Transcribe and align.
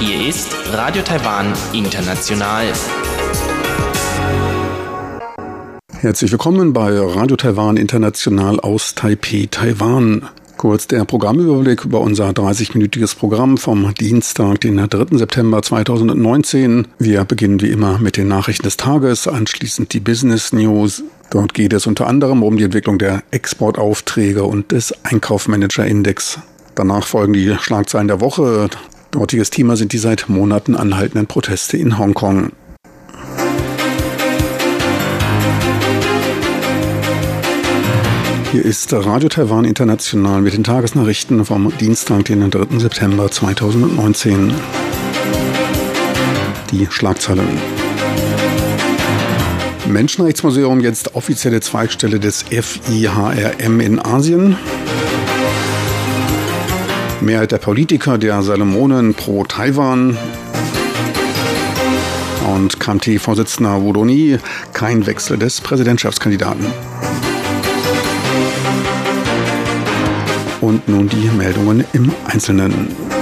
Hier 0.00 0.28
ist 0.28 0.56
Radio 0.72 1.02
Taiwan 1.02 1.52
International. 1.72 2.72
Herzlich 6.00 6.32
willkommen 6.32 6.72
bei 6.72 6.98
Radio 6.98 7.36
Taiwan 7.36 7.76
International 7.76 8.58
aus 8.58 8.96
Taipei, 8.96 9.46
Taiwan. 9.48 10.28
Kurz 10.58 10.88
der 10.88 11.04
Programmüberblick 11.04 11.84
über 11.84 12.00
unser 12.00 12.30
30-minütiges 12.30 13.16
Programm 13.16 13.58
vom 13.58 13.94
Dienstag, 13.94 14.60
den 14.62 14.76
3. 14.76 15.16
September 15.16 15.62
2019. 15.62 16.88
Wir 16.98 17.22
beginnen 17.22 17.62
wie 17.62 17.70
immer 17.70 17.98
mit 17.98 18.16
den 18.16 18.26
Nachrichten 18.26 18.64
des 18.64 18.76
Tages, 18.76 19.28
anschließend 19.28 19.94
die 19.94 20.00
Business 20.00 20.52
News. 20.52 21.04
Dort 21.30 21.54
geht 21.54 21.72
es 21.74 21.86
unter 21.86 22.08
anderem 22.08 22.42
um 22.42 22.56
die 22.56 22.64
Entwicklung 22.64 22.98
der 22.98 23.22
Exportaufträge 23.30 24.42
und 24.42 24.72
des 24.72 24.92
Einkaufmanager-Index. 25.04 26.40
Danach 26.74 27.06
folgen 27.06 27.34
die 27.34 27.54
Schlagzeilen 27.60 28.08
der 28.08 28.20
Woche. 28.20 28.68
Dortiges 29.12 29.50
Thema 29.50 29.76
sind 29.76 29.92
die 29.92 29.98
seit 29.98 30.28
Monaten 30.28 30.74
anhaltenden 30.74 31.28
Proteste 31.28 31.76
in 31.76 31.98
Hongkong. 31.98 32.50
Hier 38.50 38.64
ist 38.64 38.94
Radio 38.94 39.28
Taiwan 39.28 39.66
International 39.66 40.40
mit 40.40 40.54
den 40.54 40.64
Tagesnachrichten 40.64 41.44
vom 41.44 41.70
Dienstag, 41.76 42.24
den 42.24 42.50
3. 42.50 42.78
September 42.78 43.30
2019. 43.30 44.54
Die 46.70 46.86
Schlagzeilen. 46.90 47.46
Menschenrechtsmuseum 49.86 50.80
jetzt 50.80 51.14
offizielle 51.14 51.60
Zweigstelle 51.60 52.20
des 52.20 52.42
FIHRM 52.44 53.80
in 53.80 53.98
Asien. 53.98 54.56
Mehrheit 57.20 57.52
der 57.52 57.58
Politiker 57.58 58.16
der 58.16 58.42
Salomonen 58.42 59.12
pro 59.12 59.44
Taiwan. 59.44 60.16
Und 62.56 62.80
KMT-Vorsitzender 62.80 63.82
Wudoni, 63.82 64.38
kein 64.72 65.04
Wechsel 65.06 65.36
des 65.36 65.60
Präsidentschaftskandidaten. 65.60 66.87
Nun 70.88 71.08
die 71.08 71.28
Meldungen 71.36 71.84
im 71.92 72.10
Einzelnen. 72.24 73.17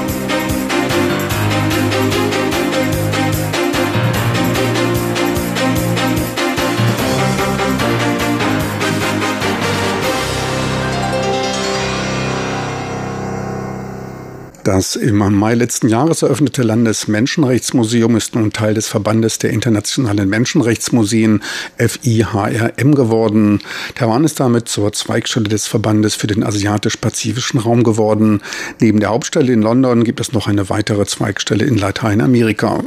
Das 14.66 14.96
im 14.96 15.18
Mai 15.18 15.54
letzten 15.54 15.88
Jahres 15.88 16.22
eröffnete 16.22 16.64
Landesmenschenrechtsmuseum 16.64 18.16
ist 18.16 18.34
nun 18.34 18.52
Teil 18.52 18.74
des 18.74 18.88
Verbandes 18.88 19.38
der 19.38 19.50
internationalen 19.50 20.28
Menschenrechtsmuseen 20.28 21.40
FIHRM 21.78 22.96
geworden. 22.96 23.60
Taiwan 23.94 24.24
ist 24.24 24.40
damit 24.40 24.68
zur 24.68 24.92
Zweigstelle 24.92 25.48
des 25.48 25.68
Verbandes 25.68 26.16
für 26.16 26.26
den 26.26 26.42
asiatisch-pazifischen 26.42 27.60
Raum 27.60 27.84
geworden. 27.84 28.42
Neben 28.80 28.98
der 28.98 29.10
Hauptstelle 29.10 29.52
in 29.52 29.62
London 29.62 30.02
gibt 30.02 30.18
es 30.18 30.32
noch 30.32 30.48
eine 30.48 30.68
weitere 30.68 31.06
Zweigstelle 31.06 31.64
in 31.64 31.78
Lateinamerika. 31.78 32.82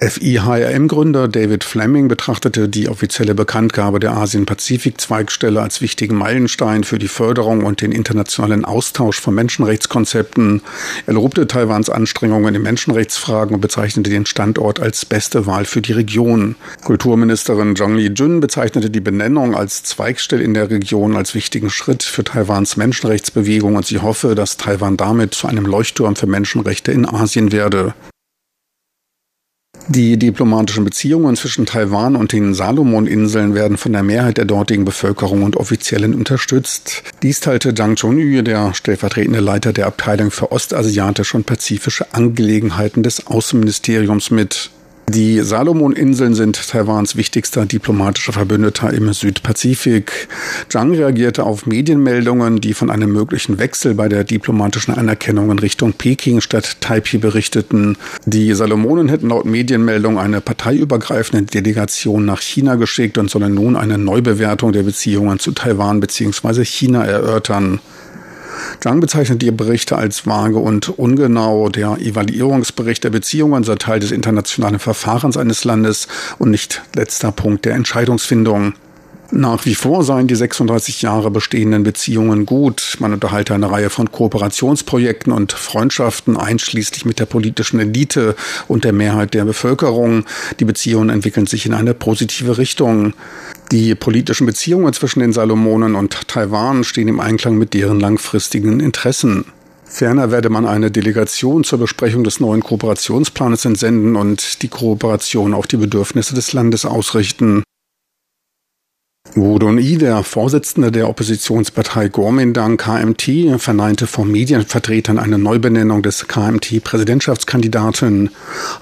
FIHRM-Gründer 0.00 1.28
David 1.28 1.64
Fleming 1.64 2.08
betrachtete 2.08 2.68
die 2.68 2.88
offizielle 2.88 3.34
Bekanntgabe 3.34 4.00
der 4.00 4.16
Asien-Pazifik-Zweigstelle 4.16 5.62
als 5.62 5.80
wichtigen 5.80 6.16
Meilenstein 6.16 6.84
für 6.84 6.98
die 6.98 7.08
Förderung 7.08 7.64
und 7.64 7.80
den 7.80 7.92
internationalen 7.92 8.64
Austausch 8.64 9.20
von 9.20 9.34
Menschenrechtskonzepten. 9.34 10.62
Er 11.06 11.14
lobte 11.14 11.46
Taiwans 11.46 11.90
Anstrengungen 11.90 12.54
in 12.54 12.62
Menschenrechtsfragen 12.62 13.54
und 13.54 13.60
bezeichnete 13.60 14.10
den 14.10 14.26
Standort 14.26 14.80
als 14.80 15.04
beste 15.04 15.46
Wahl 15.46 15.64
für 15.64 15.80
die 15.80 15.92
Region. 15.92 16.56
Kulturministerin 16.84 17.76
Zhang 17.76 17.94
Li-jun 17.96 18.40
bezeichnete 18.40 18.90
die 18.90 19.00
Benennung 19.00 19.54
als 19.54 19.84
Zweigstelle 19.84 20.42
in 20.42 20.54
der 20.54 20.70
Region 20.70 21.16
als 21.16 21.34
wichtigen 21.34 21.70
Schritt 21.70 22.02
für 22.02 22.24
Taiwans 22.24 22.76
Menschenrechtsbewegung 22.76 23.76
und 23.76 23.86
sie 23.86 24.00
hoffe, 24.00 24.34
dass 24.34 24.56
Taiwan 24.56 24.96
damit 24.96 25.34
zu 25.34 25.46
einem 25.46 25.66
Leuchtturm 25.66 26.16
für 26.16 26.26
Menschenrechte 26.26 26.92
in 26.92 27.06
Asien 27.06 27.52
werde. 27.52 27.94
Die 29.88 30.16
diplomatischen 30.18 30.84
Beziehungen 30.84 31.36
zwischen 31.36 31.66
Taiwan 31.66 32.16
und 32.16 32.32
den 32.32 32.54
Salomoninseln 32.54 33.54
werden 33.54 33.76
von 33.76 33.92
der 33.92 34.02
Mehrheit 34.02 34.38
der 34.38 34.46
dortigen 34.46 34.86
Bevölkerung 34.86 35.42
und 35.42 35.56
Offiziellen 35.56 36.14
unterstützt. 36.14 37.02
Dies 37.22 37.40
teilte 37.40 37.74
Zhang 37.74 37.96
Chunyu, 37.96 38.42
der 38.42 38.72
stellvertretende 38.72 39.40
Leiter 39.40 39.74
der 39.74 39.86
Abteilung 39.86 40.30
für 40.30 40.52
ostasiatische 40.52 41.36
und 41.36 41.44
pazifische 41.44 42.06
Angelegenheiten 42.14 43.02
des 43.02 43.26
Außenministeriums 43.26 44.30
mit. 44.30 44.70
Die 45.10 45.40
Salomoninseln 45.40 46.34
sind 46.34 46.68
Taiwans 46.68 47.14
wichtigster 47.14 47.66
diplomatischer 47.66 48.32
Verbündeter 48.32 48.90
im 48.92 49.12
Südpazifik. 49.12 50.28
Zhang 50.70 50.94
reagierte 50.94 51.44
auf 51.44 51.66
Medienmeldungen, 51.66 52.60
die 52.60 52.72
von 52.72 52.90
einem 52.90 53.12
möglichen 53.12 53.58
Wechsel 53.58 53.94
bei 53.94 54.08
der 54.08 54.24
diplomatischen 54.24 54.94
Anerkennung 54.94 55.50
in 55.50 55.58
Richtung 55.58 55.92
Peking 55.92 56.40
statt 56.40 56.78
Taipei 56.80 57.18
berichteten. 57.18 57.98
Die 58.24 58.54
Salomonen 58.54 59.10
hätten 59.10 59.28
laut 59.28 59.44
Medienmeldung 59.44 60.18
eine 60.18 60.40
parteiübergreifende 60.40 61.44
Delegation 61.44 62.24
nach 62.24 62.40
China 62.40 62.76
geschickt 62.76 63.18
und 63.18 63.30
sollen 63.30 63.54
nun 63.54 63.76
eine 63.76 63.98
Neubewertung 63.98 64.72
der 64.72 64.84
Beziehungen 64.84 65.38
zu 65.38 65.52
Taiwan 65.52 66.00
bzw. 66.00 66.64
China 66.64 67.04
erörtern. 67.04 67.78
Zhang 68.80 69.00
bezeichnet 69.00 69.42
die 69.42 69.50
Berichte 69.50 69.96
als 69.96 70.26
vage 70.26 70.58
und 70.58 70.98
ungenau. 70.98 71.68
Der 71.68 71.98
Evaluierungsbericht 72.00 73.04
der 73.04 73.10
Beziehungen 73.10 73.64
sei 73.64 73.76
Teil 73.76 74.00
des 74.00 74.10
internationalen 74.10 74.78
Verfahrens 74.78 75.36
eines 75.36 75.64
Landes 75.64 76.08
und 76.38 76.50
nicht 76.50 76.82
letzter 76.94 77.32
Punkt 77.32 77.64
der 77.64 77.74
Entscheidungsfindung. 77.74 78.74
Nach 79.30 79.64
wie 79.64 79.74
vor 79.74 80.04
seien 80.04 80.28
die 80.28 80.36
36 80.36 81.02
Jahre 81.02 81.30
bestehenden 81.30 81.82
Beziehungen 81.82 82.46
gut. 82.46 82.96
Man 83.00 83.12
unterhalte 83.14 83.54
eine 83.54 83.70
Reihe 83.70 83.90
von 83.90 84.12
Kooperationsprojekten 84.12 85.32
und 85.32 85.52
Freundschaften, 85.52 86.36
einschließlich 86.36 87.04
mit 87.04 87.18
der 87.18 87.26
politischen 87.26 87.80
Elite 87.80 88.36
und 88.68 88.84
der 88.84 88.92
Mehrheit 88.92 89.34
der 89.34 89.44
Bevölkerung. 89.44 90.24
Die 90.60 90.64
Beziehungen 90.64 91.08
entwickeln 91.08 91.46
sich 91.46 91.66
in 91.66 91.74
eine 91.74 91.94
positive 91.94 92.58
Richtung. 92.58 93.14
Die 93.72 93.94
politischen 93.94 94.46
Beziehungen 94.46 94.92
zwischen 94.92 95.20
den 95.20 95.32
Salomonen 95.32 95.94
und 95.94 96.28
Taiwan 96.28 96.84
stehen 96.84 97.08
im 97.08 97.20
Einklang 97.20 97.56
mit 97.56 97.74
deren 97.74 97.98
langfristigen 97.98 98.80
Interessen. 98.80 99.46
Ferner 99.84 100.30
werde 100.30 100.50
man 100.50 100.66
eine 100.66 100.90
Delegation 100.90 101.62
zur 101.64 101.78
Besprechung 101.78 102.24
des 102.24 102.40
neuen 102.40 102.62
Kooperationsplanes 102.62 103.64
entsenden 103.64 104.16
und 104.16 104.62
die 104.62 104.68
Kooperation 104.68 105.54
auf 105.54 105.66
die 105.66 105.76
Bedürfnisse 105.76 106.34
des 106.34 106.52
Landes 106.52 106.84
ausrichten. 106.84 107.62
Wudon 109.36 109.78
I, 109.78 109.98
der 109.98 110.22
Vorsitzende 110.22 110.92
der 110.92 111.08
Oppositionspartei 111.08 112.08
Kuomintang 112.08 112.76
KMT, 112.76 113.58
verneinte 113.58 114.06
vor 114.06 114.24
Medienvertretern 114.24 115.18
eine 115.18 115.38
Neubenennung 115.38 116.02
des 116.02 116.28
KMT-Präsidentschaftskandidaten. 116.28 118.30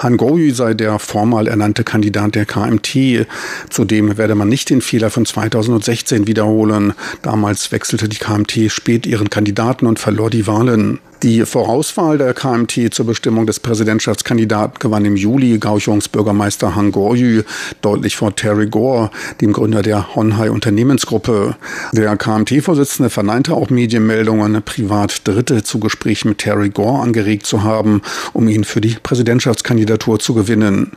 Han 0.01 0.19
Goyu 0.19 0.53
sei 0.53 0.75
der 0.75 0.99
formal 0.99 1.47
ernannte 1.47 1.85
Kandidat 1.85 2.35
der 2.35 2.45
KMT. 2.45 3.27
Zudem 3.71 4.19
werde 4.19 4.35
man 4.35 4.51
nicht 4.51 4.69
den 4.69 4.83
Fehler 4.83 5.09
von 5.09 5.25
2016 5.25 6.27
wiederholen. 6.27 6.93
Damals 7.23 7.73
wechselte 7.73 8.11
die 8.11 8.19
KMT 8.19 8.71
spät 8.71 9.07
ihren 9.07 9.31
Kandidaten 9.31 9.87
und 9.87 10.01
verlor 10.01 10.29
die 10.29 10.47
Wahlen. 10.47 10.99
Die 11.23 11.47
Vorauswahl 11.47 12.19
der 12.19 12.35
KMT 12.35 12.93
zur 12.93 13.07
Bestimmung 13.07 13.47
des 13.47 13.61
Präsidentschaftskandidaten 13.61 14.81
gewann 14.81 15.05
im 15.05 15.15
Juli 15.15 15.59
Gauchungs 15.59 16.09
Bürgermeister 16.09 16.75
Han 16.75 16.91
Goryu 16.91 17.43
deutlich 17.81 18.17
vor 18.17 18.35
Terry 18.35 18.67
Gore, 18.67 19.13
dem 19.41 19.53
Gründer 19.53 19.83
der 19.83 20.17
Honhai 20.17 20.51
Unternehmensgruppe. 20.51 21.55
Der 21.93 22.17
KMT-Vorsitzende 22.17 23.09
verneinte 23.09 23.55
auch 23.55 23.71
Medienmeldungen, 23.71 24.61
privat 24.65 25.21
Dritte 25.23 25.63
zu 25.63 25.79
Gesprächen 25.79 26.31
mit 26.31 26.39
Terry 26.39 26.71
Gore 26.71 27.01
angeregt 27.01 27.47
zu 27.47 27.63
haben, 27.63 28.03
um 28.33 28.49
ihn 28.49 28.65
für 28.65 28.81
die 28.81 28.97
Präsidentschaftskandidatur 29.01 30.19
zu 30.19 30.35
gewinnen. 30.35 30.97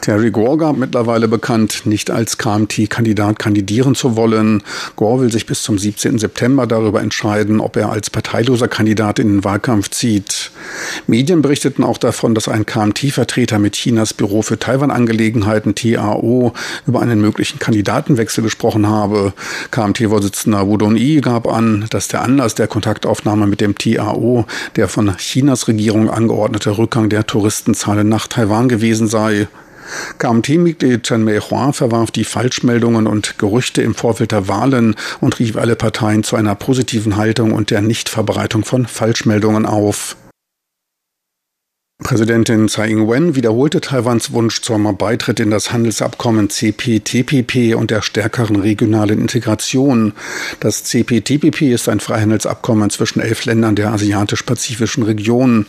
Terry 0.00 0.30
Gore 0.30 0.56
gab 0.56 0.78
mittlerweile 0.78 1.28
bekannt, 1.28 1.82
nicht 1.84 2.10
als 2.10 2.38
KMT-Kandidat 2.38 3.38
kandidieren 3.38 3.94
zu 3.94 4.16
wollen. 4.16 4.62
Gore 4.96 5.22
will 5.22 5.32
sich 5.32 5.46
bis 5.46 5.62
zum 5.62 5.78
17. 5.78 6.18
September 6.18 6.66
darüber 6.66 7.02
entscheiden, 7.02 7.60
ob 7.60 7.76
er 7.76 7.92
als 7.92 8.10
parteiloser 8.10 8.68
Kandidat 8.68 9.18
in 9.18 9.28
den 9.28 9.44
Wahlkampf 9.44 9.90
zieht. 9.90 10.50
Medien 11.06 11.42
berichteten 11.42 11.84
auch 11.84 11.98
davon, 11.98 12.34
dass 12.34 12.48
ein 12.48 12.66
KMT-Vertreter 12.66 13.58
mit 13.58 13.74
Chinas 13.74 14.14
Büro 14.14 14.42
für 14.42 14.58
Taiwan-Angelegenheiten 14.58 15.74
TAO 15.74 16.52
über 16.86 17.00
einen 17.00 17.20
möglichen 17.20 17.58
Kandidatenwechsel 17.58 18.42
gesprochen 18.42 18.88
habe. 18.88 19.34
KMT-Vorsitzender 19.70 20.66
Wudong 20.66 20.96
Yi 20.96 21.20
gab 21.20 21.46
an, 21.46 21.86
dass 21.90 22.08
der 22.08 22.22
Anlass 22.22 22.54
der 22.54 22.66
Kontaktaufnahme 22.66 23.46
mit 23.46 23.60
dem 23.60 23.76
TAO 23.76 24.46
der 24.74 24.88
von 24.88 25.16
Chinas 25.18 25.68
Regierung 25.68 26.10
angeordnete 26.10 26.76
Rückgang 26.76 27.08
der 27.08 27.26
Touristenzahlen 27.26 28.08
nach 28.08 28.26
Taiwan 28.26 28.68
gewesen 28.68 29.06
sei. 29.06 29.48
KMT-Mitglied 30.18 31.02
Chen 31.02 31.24
Mei-Hua 31.24 31.72
verwarf 31.72 32.10
die 32.10 32.24
Falschmeldungen 32.24 33.06
und 33.06 33.38
Gerüchte 33.38 33.82
im 33.82 33.94
Vorfeld 33.94 34.32
der 34.32 34.48
Wahlen 34.48 34.94
und 35.20 35.38
rief 35.38 35.56
alle 35.56 35.76
Parteien 35.76 36.24
zu 36.24 36.36
einer 36.36 36.54
positiven 36.54 37.16
Haltung 37.16 37.52
und 37.52 37.70
der 37.70 37.82
Nichtverbreitung 37.82 38.64
von 38.64 38.86
Falschmeldungen 38.86 39.66
auf. 39.66 40.16
Präsidentin 42.02 42.68
Tsai 42.68 42.88
Ing-wen 42.88 43.36
wiederholte 43.36 43.80
Taiwans 43.80 44.32
Wunsch 44.32 44.60
zum 44.60 44.96
Beitritt 44.96 45.40
in 45.40 45.50
das 45.50 45.72
Handelsabkommen 45.72 46.50
CPTPP 46.50 47.74
und 47.76 47.90
der 47.90 48.02
stärkeren 48.02 48.56
regionalen 48.56 49.20
Integration. 49.20 50.12
Das 50.60 50.84
CPTPP 50.84 51.72
ist 51.72 51.88
ein 51.88 52.00
Freihandelsabkommen 52.00 52.90
zwischen 52.90 53.20
elf 53.20 53.44
Ländern 53.44 53.76
der 53.76 53.92
asiatisch-pazifischen 53.92 55.04
Region. 55.04 55.66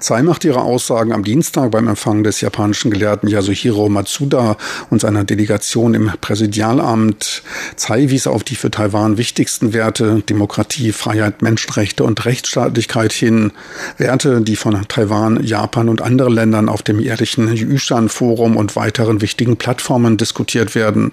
Tsai 0.00 0.22
macht 0.22 0.44
ihre 0.44 0.60
Aussagen 0.60 1.12
am 1.12 1.24
Dienstag 1.24 1.70
beim 1.70 1.88
Empfang 1.88 2.22
des 2.22 2.40
japanischen 2.40 2.90
Gelehrten 2.90 3.28
Yasuhiro 3.28 3.88
Matsuda 3.88 4.56
und 4.90 5.00
seiner 5.00 5.24
Delegation 5.24 5.94
im 5.94 6.12
Präsidialamt. 6.20 7.42
Tsai 7.76 8.10
wies 8.10 8.26
auf 8.26 8.44
die 8.44 8.56
für 8.56 8.70
Taiwan 8.70 9.18
wichtigsten 9.18 9.72
Werte 9.72 10.22
Demokratie, 10.28 10.92
Freiheit, 10.92 11.42
Menschenrechte 11.42 12.04
und 12.04 12.24
Rechtsstaatlichkeit 12.24 13.12
hin. 13.12 13.52
Werte, 13.98 14.40
die 14.40 14.56
von 14.56 14.86
Taiwan, 14.88 15.42
Japan 15.42 15.88
und 15.88 16.02
anderen 16.02 16.34
Ländern 16.34 16.68
auf 16.68 16.82
dem 16.82 17.00
jährlichen 17.00 17.52
Yushan-Forum 17.52 18.56
und 18.56 18.76
weiteren 18.76 19.20
wichtigen 19.20 19.56
Plattformen 19.56 20.16
diskutiert 20.16 20.74
werden. 20.74 21.12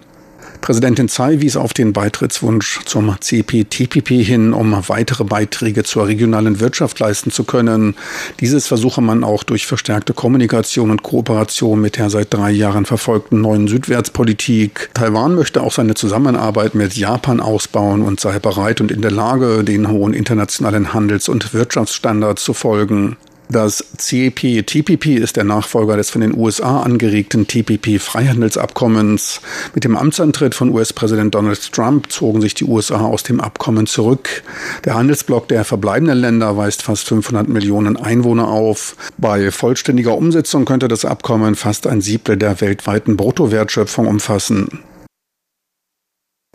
Präsidentin 0.64 1.10
Tsai 1.10 1.42
wies 1.42 1.58
auf 1.58 1.74
den 1.74 1.92
Beitrittswunsch 1.92 2.86
zum 2.86 3.14
CPTPP 3.20 4.24
hin, 4.24 4.54
um 4.54 4.74
weitere 4.88 5.26
Beiträge 5.26 5.84
zur 5.84 6.08
regionalen 6.08 6.62
Wirtschaft 6.62 7.02
leisten 7.02 7.32
zu 7.32 7.44
können. 7.44 7.96
Dieses 8.40 8.68
versuche 8.68 9.02
man 9.02 9.26
auch 9.26 9.44
durch 9.44 9.68
verstärkte 9.68 10.14
Kommunikation 10.14 10.90
und 10.90 11.04
Kooperation 11.04 11.82
mit 11.82 11.98
der 11.98 12.10
seit 12.10 12.34
drei 12.34 12.52
Jahren 12.52 12.86
verfolgten 12.86 13.42
neuen 13.42 13.68
Südwärtspolitik. 13.68 14.90
Taiwan 14.94 15.36
möchte 15.36 15.62
auch 15.62 15.74
seine 15.74 15.96
Zusammenarbeit 15.96 16.76
mit 16.76 16.96
Japan 16.96 17.42
ausbauen 17.42 18.02
und 18.02 18.22
sei 18.22 18.40
bereit 18.40 18.80
und 18.80 18.90
in 18.90 19.02
der 19.02 19.12
Lage, 19.12 19.66
den 19.66 19.90
hohen 19.90 20.14
internationalen 20.14 20.94
Handels- 20.94 21.28
und 21.28 21.54
Wirtschaftsstandards 21.54 22.42
zu 22.42 22.54
folgen. 22.54 23.18
Das 23.50 23.84
CPTPP 23.98 25.18
ist 25.18 25.36
der 25.36 25.44
Nachfolger 25.44 25.98
des 25.98 26.10
von 26.10 26.22
den 26.22 26.36
USA 26.36 26.82
angeregten 26.82 27.46
TPP-Freihandelsabkommens. 27.46 29.42
Mit 29.76 29.84
dem 29.84 29.96
Amtsantritt 29.96 30.56
von 30.56 30.70
US-Präsident 30.70 31.36
Donald 31.36 31.72
Trump 31.72 32.12
zogen 32.12 32.42
sich 32.42 32.56
die 32.56 32.66
USA 32.66 33.02
aus 33.02 33.24
dem 33.24 33.40
Abkommen 33.40 33.86
zurück. 33.86 34.44
Der 34.86 34.96
Handelsblock 34.96 35.48
der 35.50 35.66
verbleibenden 35.66 36.18
Länder 36.18 36.58
weist 36.58 36.82
fast 36.82 37.08
500 37.08 37.48
Millionen 37.48 37.98
Einwohner 37.98 38.48
auf. 38.48 38.96
Bei 39.18 39.52
vollständiger 39.52 40.18
Umsetzung 40.18 40.66
könnte 40.66 40.88
das 40.88 41.06
Abkommen 41.06 41.56
fast 41.56 41.86
ein 41.86 42.02
Siebtel 42.02 42.38
der 42.38 42.60
weltweiten 42.62 43.18
Bruttowertschöpfung 43.18 44.08
umfassen. 44.08 44.80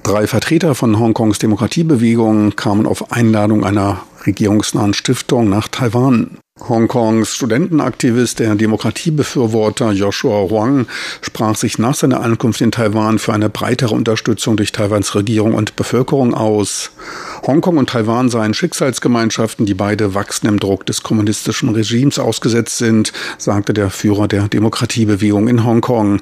Drei 0.03 0.27
Vertreter 0.27 0.75
von 0.75 0.99
Hongkongs 0.99 1.39
Demokratiebewegung 1.39 2.57
kamen 2.57 2.87
auf 2.87 3.13
Einladung 3.13 3.65
einer 3.65 4.03
regierungsnahen 4.25 4.95
Stiftung 4.95 5.51
nach 5.51 5.69
Taiwan. 5.69 6.39
Hongkongs 6.67 7.35
Studentenaktivist, 7.35 8.39
der 8.41 8.55
Demokratiebefürworter 8.55 9.93
Joshua 9.93 10.51
Huang, 10.51 10.87
sprach 11.23 11.57
sich 11.57 11.79
nach 11.79 11.95
seiner 11.95 12.21
Ankunft 12.21 12.61
in 12.61 12.73
Taiwan 12.73 13.19
für 13.19 13.33
eine 13.33 13.49
breitere 13.49 13.95
Unterstützung 13.95 14.57
durch 14.57 14.73
Taiwans 14.73 15.15
Regierung 15.15 15.55
und 15.55 15.77
Bevölkerung 15.77 16.35
aus. 16.35 16.91
Hongkong 17.47 17.79
und 17.79 17.91
Taiwan 17.91 18.29
seien 18.29 18.55
Schicksalsgemeinschaften, 18.55 19.67
die 19.67 19.75
beide 19.75 20.15
wachsendem 20.15 20.59
Druck 20.59 20.85
des 20.87 21.03
kommunistischen 21.03 21.71
Regimes 21.71 22.19
ausgesetzt 22.19 22.79
sind, 22.79 23.13
sagte 23.39 23.73
der 23.73 23.91
Führer 23.91 24.29
der 24.29 24.49
Demokratiebewegung 24.49 25.49
in 25.49 25.65
Hongkong. 25.65 26.21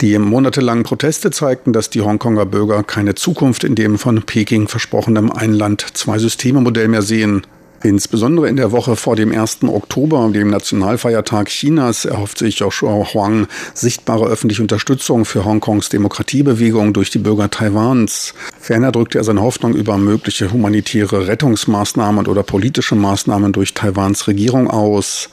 Die 0.00 0.18
monatelangen 0.18 0.84
Proteste 0.84 1.30
zeigten, 1.30 1.72
dass 1.72 1.90
die 1.90 2.00
Hongkonger 2.00 2.46
Bürger 2.46 2.82
keine 2.84 3.14
Zukunft 3.14 3.64
in 3.64 3.74
dem 3.74 3.98
von 3.98 4.22
Peking 4.22 4.68
versprochenen 4.68 5.30
Ein-Land-Zwei-Systeme-Modell 5.30 6.88
mehr 6.88 7.02
sehen. 7.02 7.42
Insbesondere 7.84 8.48
in 8.48 8.56
der 8.56 8.72
Woche 8.72 8.96
vor 8.96 9.14
dem 9.14 9.30
1. 9.30 9.64
Oktober, 9.64 10.30
dem 10.32 10.48
Nationalfeiertag 10.48 11.50
Chinas, 11.50 12.06
erhofft 12.06 12.38
sich 12.38 12.60
Joshua 12.60 13.12
Huang 13.12 13.46
sichtbare 13.74 14.24
öffentliche 14.24 14.62
Unterstützung 14.62 15.26
für 15.26 15.44
Hongkongs 15.44 15.90
Demokratiebewegung 15.90 16.94
durch 16.94 17.10
die 17.10 17.18
Bürger 17.18 17.50
Taiwans. 17.50 18.32
Ferner 18.64 18.92
drückte 18.92 19.18
er 19.18 19.24
seine 19.24 19.42
Hoffnung 19.42 19.74
über 19.74 19.98
mögliche 19.98 20.50
humanitäre 20.50 21.28
Rettungsmaßnahmen 21.28 22.26
oder 22.26 22.42
politische 22.42 22.94
Maßnahmen 22.94 23.52
durch 23.52 23.74
Taiwans 23.74 24.26
Regierung 24.26 24.70
aus. 24.70 25.28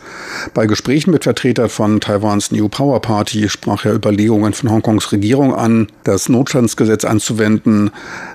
Bei 0.54 0.66
Gesprächen 0.66 1.12
mit 1.12 1.24
Vertretern 1.24 1.70
von 1.70 2.02
Taiwans 2.02 2.52
New 2.52 2.68
Power 2.68 3.02
Party 3.02 3.48
sprach 3.48 3.86
er 3.86 3.96
Überlegungen 3.96 4.52
von 4.52 4.70
Hongkongs 4.70 5.14
Regierung 5.14 5.56
an, 5.56 5.88
das 6.04 6.28
Notstandsgesetz 6.28 7.06
anzuwenden. 7.06 7.92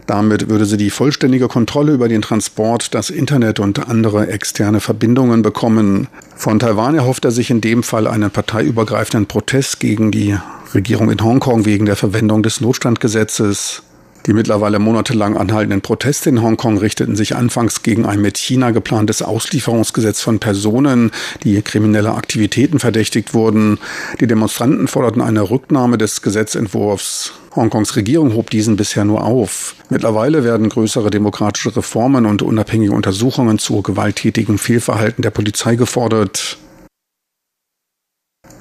Damit 0.07 0.49
würde 0.49 0.65
sie 0.65 0.79
die 0.79 0.89
vollständige 0.89 1.49
Kontrolle 1.49 1.93
über 1.93 2.09
den 2.09 2.23
Transport, 2.23 2.95
das 2.95 3.11
Internet 3.11 3.61
und 3.61 3.91
andere 3.91 4.29
externe 4.29 4.81
Verbindungen 4.81 5.43
bekommen. 5.43 6.09
Von 6.37 6.59
Taiwan 6.59 6.95
erhofft 6.95 7.27
er 7.27 7.33
sich 7.33 7.51
in 7.51 7.61
dem 7.61 7.83
Fall 7.83 8.07
einen 8.07 8.31
parteiübergreifenden 8.31 9.27
Protest 9.27 9.79
gegen 9.79 10.11
die 10.11 10.39
Regierung 10.73 11.11
in 11.11 11.23
Hongkong 11.23 11.67
wegen 11.67 11.85
der 11.85 11.97
Verwendung 11.97 12.43
des 12.43 12.63
Notstandgesetzes. 12.63 13.83
Die 14.27 14.33
mittlerweile 14.33 14.81
monatelang 14.81 15.37
anhaltenden 15.37 15.83
Proteste 15.83 16.31
in 16.31 16.43
Hongkong 16.43 16.79
richteten 16.79 17.15
sich 17.15 17.37
anfangs 17.37 17.83
gegen 17.83 18.07
ein 18.07 18.21
mit 18.21 18.39
China 18.39 18.73
geplantes 18.73 19.23
Auslieferungsgesetz 19.23 20.21
von 20.21 20.41
Personen, 20.41 21.13
die 21.45 21.63
kriminelle 21.63 22.13
Aktivitäten 22.15 22.81
verdächtigt 22.81 23.35
wurden. 23.35 23.79
Die 24.21 24.27
Demonstranten 24.27 24.89
forderten 24.89 25.23
eine 25.23 25.49
Rücknahme 25.49 25.97
des 25.97 26.23
Gesetzentwurfs. 26.23 27.35
Hongkongs 27.55 27.95
Regierung 27.95 28.35
hob 28.35 28.51
diesen 28.51 28.77
bisher 28.77 29.05
nur 29.05 29.25
auf. 29.25 29.77
Mittlerweile 29.91 30.43
werden 30.43 30.69
größere 30.69 31.11
demokratische 31.11 31.77
Reformen 31.77 32.27
und 32.27 32.43
unabhängige 32.43 32.93
Untersuchungen 32.93 33.61
zu 33.61 33.81
gewalttätigem 33.81 34.59
Fehlverhalten 34.59 35.23
der 35.23 35.31
Polizei 35.31 35.77
gefordert. 35.77 36.59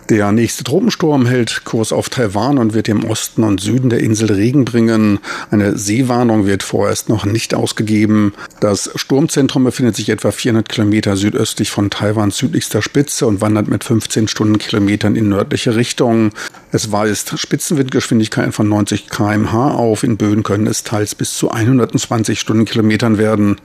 Der 0.10 0.32
nächste 0.32 0.64
Tropensturm 0.64 1.26
hält 1.26 1.64
Kurs 1.66 1.92
auf 1.92 2.10
Taiwan 2.10 2.60
und 2.60 2.76
wird 2.76 2.88
im 2.90 3.06
Osten 3.06 3.44
und 3.44 3.60
Süden 3.60 3.90
der 3.90 4.02
Insel 4.02 4.32
Regen 4.32 4.64
bringen. 4.64 5.18
Eine 5.50 5.80
Seewarnung 5.80 6.46
wird 6.46 6.62
vorerst 6.62 7.10
noch 7.10 7.26
nicht 7.26 7.56
ausgegeben. 7.56 8.34
Das 8.60 8.92
Sturmzentrum 8.94 9.64
befindet 9.64 9.96
sich 9.96 10.10
etwa 10.10 10.30
400 10.30 10.70
Kilometer 10.70 11.18
südöstlich 11.18 11.72
von 11.72 11.90
Taiwans 11.90 12.38
südlichster 12.38 12.84
Spitze 12.84 13.26
und 13.26 13.42
wandert 13.42 13.68
mit 13.68 13.84
15 13.84 14.28
Stundenkilometern 14.28 15.16
in 15.16 15.28
nördliche 15.28 15.76
Richtung. 15.76 16.34
Es 16.72 16.92
weist 16.92 17.40
Spitzenwindgeschwindigkeiten 17.40 18.52
von 18.52 18.70
90 18.70 19.10
kmh 19.10 19.72
auf. 19.72 20.04
In 20.04 20.18
Böen 20.18 20.44
können 20.44 20.68
es 20.68 20.84
teils 20.84 21.16
bis 21.16 21.36
zu 21.36 21.50
120 21.50 22.40
Stundenkilometern 22.40 23.18
werden. 23.18 23.56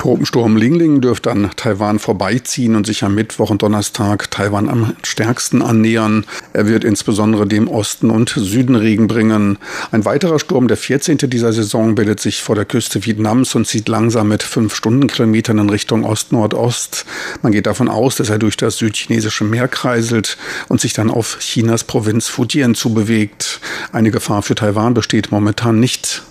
Tropensturm 0.00 0.56
Lingling 0.56 1.02
dürfte 1.02 1.30
an 1.30 1.50
Taiwan 1.56 1.98
vorbeiziehen 1.98 2.74
und 2.74 2.86
sich 2.86 3.04
am 3.04 3.14
Mittwoch 3.14 3.50
und 3.50 3.60
Donnerstag 3.60 4.30
Taiwan 4.30 4.70
am 4.70 4.96
stärksten 5.02 5.60
annähern. 5.60 6.24
Er 6.54 6.66
wird 6.66 6.84
insbesondere 6.84 7.46
dem 7.46 7.68
Osten 7.68 8.08
und 8.08 8.30
Süden 8.30 8.76
Regen 8.76 9.08
bringen. 9.08 9.58
Ein 9.92 10.06
weiterer 10.06 10.38
Sturm, 10.38 10.68
der 10.68 10.78
14. 10.78 11.18
dieser 11.18 11.52
Saison, 11.52 11.96
bildet 11.96 12.18
sich 12.18 12.42
vor 12.42 12.54
der 12.54 12.64
Küste 12.64 13.04
Vietnams 13.04 13.54
und 13.54 13.66
zieht 13.66 13.90
langsam 13.90 14.28
mit 14.28 14.42
5 14.42 14.74
Stundenkilometern 14.74 15.58
in 15.58 15.68
Richtung 15.68 16.04
Ost-Nordost. 16.04 17.04
Man 17.42 17.52
geht 17.52 17.66
davon 17.66 17.90
aus, 17.90 18.16
dass 18.16 18.30
er 18.30 18.38
durch 18.38 18.56
das 18.56 18.78
südchinesische 18.78 19.44
Meer 19.44 19.68
kreiselt 19.68 20.38
und 20.68 20.80
sich 20.80 20.94
dann 20.94 21.10
auf 21.10 21.40
Chinas 21.40 21.84
Provinz 21.84 22.26
Fujian 22.26 22.74
zubewegt. 22.74 23.60
Eine 23.92 24.10
Gefahr 24.10 24.40
für 24.40 24.54
Taiwan 24.54 24.94
besteht 24.94 25.30
momentan 25.30 25.78
nicht. 25.78 26.22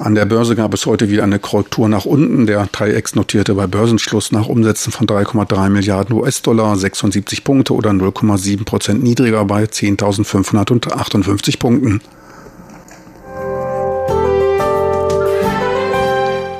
An 0.00 0.16
der 0.16 0.24
Börse 0.24 0.56
gab 0.56 0.74
es 0.74 0.86
heute 0.86 1.08
wieder 1.08 1.22
eine 1.22 1.38
Korrektur 1.38 1.88
nach 1.88 2.04
unten. 2.04 2.46
Der 2.46 2.70
TAIEX 2.70 3.14
notierte 3.14 3.54
bei 3.54 3.68
Börsenschluss 3.68 4.32
nach 4.32 4.48
Umsätzen 4.48 4.92
von 4.92 5.06
3,3 5.06 5.68
Milliarden 5.70 6.16
US-Dollar 6.16 6.76
76 6.76 7.44
Punkte 7.44 7.74
oder 7.74 7.90
0,7 7.90 8.64
Prozent 8.64 9.04
niedriger 9.04 9.44
bei 9.44 9.64
10.558 9.64 11.58
Punkten. 11.58 12.00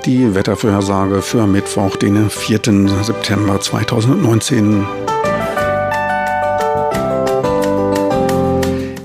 Die 0.06 0.34
Wettervorhersage 0.34 1.20
für 1.22 1.46
Mittwoch, 1.46 1.96
den 1.96 2.30
4. 2.30 2.60
September 3.02 3.60
2019. 3.60 4.86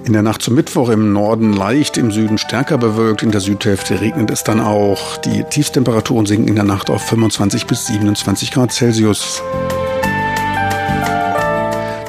In 0.10 0.14
der 0.14 0.24
Nacht 0.24 0.42
zum 0.42 0.56
Mittwoch 0.56 0.90
im 0.90 1.14
Norden 1.14 1.54
leicht, 1.54 1.96
im 1.96 2.12
Süden 2.12 2.40
stärker 2.40 2.80
bewölkt, 2.80 3.22
in 3.22 3.30
der 3.30 3.42
Südhälfte 3.42 4.02
regnet 4.02 4.32
es 4.32 4.44
dann 4.44 4.60
auch. 4.60 5.18
Die 5.18 5.44
Tiefstemperaturen 5.44 6.26
sinken 6.26 6.48
in 6.48 6.56
der 6.56 6.64
Nacht 6.64 6.90
auf 6.90 7.04
25 7.04 7.68
bis 7.68 7.86
27 7.86 8.50
Grad 8.50 8.72
Celsius. 8.72 9.44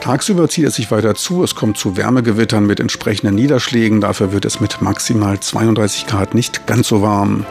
Tagsüber 0.00 0.48
zieht 0.48 0.64
es 0.64 0.76
sich 0.76 0.90
weiter 0.90 1.14
zu. 1.14 1.44
Es 1.44 1.54
kommt 1.54 1.76
zu 1.76 1.98
Wärmegewittern 1.98 2.64
mit 2.64 2.80
entsprechenden 2.80 3.34
Niederschlägen. 3.34 4.00
Dafür 4.00 4.32
wird 4.32 4.46
es 4.46 4.60
mit 4.60 4.80
maximal 4.80 5.38
32 5.38 6.06
Grad 6.06 6.32
nicht 6.32 6.66
ganz 6.66 6.88
so 6.88 7.02
warm. 7.02 7.44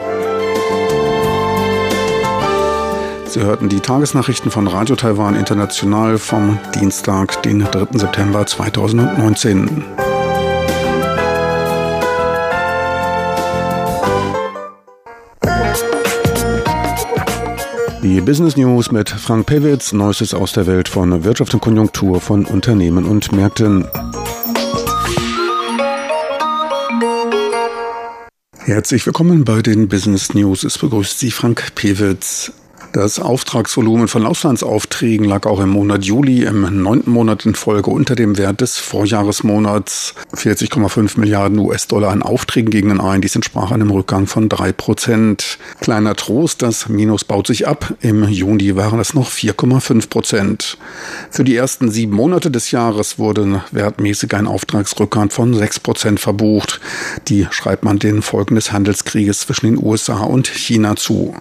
Sie 3.28 3.42
hörten 3.42 3.70
die 3.70 3.82
Tagesnachrichten 3.82 4.50
von 4.50 4.66
Radio 4.66 4.96
Taiwan 4.96 5.36
International 5.36 6.18
vom 6.18 6.58
Dienstag, 6.74 7.44
den 7.44 7.60
3. 7.60 8.00
September 8.00 8.48
2019. 8.48 10.09
Die 18.10 18.22
Business 18.22 18.58
News 18.58 18.92
mit 18.92 19.08
Frank 19.08 19.46
Pewitz, 19.46 19.94
Neuestes 19.94 20.34
aus 20.34 20.52
der 20.52 20.66
Welt 20.66 20.90
von 20.90 21.24
Wirtschaft 21.24 21.54
und 21.54 21.60
Konjunktur 21.60 22.20
von 22.20 22.44
Unternehmen 22.44 23.06
und 23.06 23.32
Märkten. 23.32 23.88
Herzlich 28.58 29.06
willkommen 29.06 29.44
bei 29.44 29.62
den 29.62 29.88
Business 29.88 30.34
News. 30.34 30.64
Es 30.64 30.80
begrüßt 30.80 31.20
Sie 31.20 31.30
Frank 31.30 31.76
Pewitz. 31.76 32.52
Das 32.92 33.20
Auftragsvolumen 33.20 34.08
von 34.08 34.26
Auslandsaufträgen 34.26 35.24
lag 35.24 35.46
auch 35.46 35.60
im 35.60 35.70
Monat 35.70 36.06
Juli 36.06 36.44
im 36.46 36.82
neunten 36.82 37.12
Monat 37.12 37.46
in 37.46 37.54
Folge 37.54 37.92
unter 37.92 38.16
dem 38.16 38.36
Wert 38.40 38.62
des 38.62 38.80
Vorjahresmonats. 38.80 40.16
40,5 40.34 41.20
Milliarden 41.20 41.60
US-Dollar 41.60 42.10
an 42.10 42.24
Aufträgen 42.24 42.72
gingen 42.72 43.00
ein. 43.00 43.22
Dies 43.22 43.36
entsprach 43.36 43.70
einem 43.70 43.92
Rückgang 43.92 44.26
von 44.26 44.50
drei 44.50 44.72
Prozent. 44.72 45.60
Kleiner 45.82 46.16
Trost, 46.16 46.64
das 46.64 46.90
Minus 46.90 47.26
baut 47.26 47.46
sich 47.46 47.68
ab. 47.68 47.94
Im 48.02 48.28
Juni 48.28 48.76
waren 48.76 49.00
es 49.00 49.14
noch 49.14 49.30
4,5 49.30 50.10
Prozent. 50.10 50.78
Für 51.30 51.44
die 51.44 51.56
ersten 51.56 51.92
sieben 51.92 52.16
Monate 52.16 52.50
des 52.50 52.72
Jahres 52.72 53.20
wurde 53.20 53.62
wertmäßig 53.72 54.34
ein 54.34 54.48
Auftragsrückgang 54.48 55.30
von 55.30 55.54
6 55.54 55.82
Prozent 55.82 56.20
verbucht. 56.20 56.82
Die 57.28 57.46
schreibt 57.52 57.84
man 57.84 58.00
den 58.00 58.24
Folgen 58.24 58.56
des 58.56 58.72
Handelskrieges 58.72 59.42
zwischen 59.42 59.68
den 59.68 59.78
USA 59.78 60.24
und 60.24 60.48
China 60.48 60.96
zu. 60.96 61.36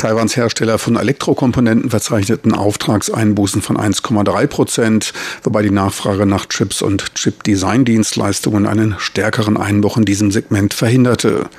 Taiwans 0.00 0.34
Hersteller 0.34 0.78
von 0.78 0.96
Elektrokomponenten 0.96 1.90
verzeichneten 1.90 2.54
Auftragseinbußen 2.54 3.60
von 3.60 3.76
1,3 3.76 4.46
Prozent, 4.46 5.12
wobei 5.42 5.60
die 5.60 5.70
Nachfrage 5.70 6.24
nach 6.24 6.46
Chips 6.46 6.80
und 6.80 7.14
Chip-Design-Dienstleistungen 7.16 8.66
einen 8.66 8.94
stärkeren 8.96 9.58
Einbruch 9.58 9.98
in 9.98 10.06
diesem 10.06 10.30
Segment 10.30 10.72
verhinderte. 10.72 11.50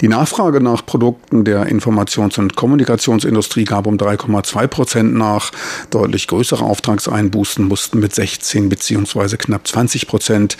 Die 0.00 0.08
Nachfrage 0.08 0.60
nach 0.60 0.84
Produkten 0.84 1.44
der 1.44 1.66
Informations- 1.66 2.40
und 2.40 2.56
Kommunikationsindustrie 2.56 3.66
gab 3.66 3.86
um 3.86 3.98
3,2 3.98 4.66
Prozent 4.66 5.14
nach. 5.14 5.52
Deutlich 5.90 6.26
größere 6.26 6.64
Auftragseinbußen 6.64 7.64
mussten 7.64 8.00
mit 8.00 8.12
16 8.12 8.68
bzw. 8.68 9.36
knapp 9.36 9.64
20 9.64 10.08
Prozent 10.08 10.56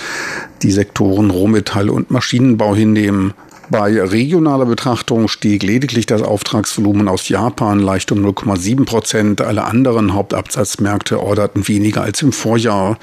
die 0.62 0.71
Sektoren 0.71 1.30
Rohmetall 1.30 1.90
und 1.90 2.12
Maschinenbau 2.12 2.76
hinnehmen. 2.76 3.35
Bei 3.69 4.01
regionaler 4.01 4.65
Betrachtung 4.65 5.27
stieg 5.27 5.65
lediglich 5.65 6.07
das 6.07 6.23
Auftragsvolumen 6.23 7.09
aus 7.09 7.29
Japan 7.29 7.81
leicht 7.81 8.13
um 8.13 8.25
0,7 8.25 8.85
Prozent. 8.85 9.41
Alle 9.41 9.65
anderen 9.65 10.15
Hauptabsatzmärkte 10.15 11.21
orderten 11.21 11.67
weniger 11.67 12.03
als 12.03 12.23
im 12.23 12.31
Vorjahr. 12.31 12.97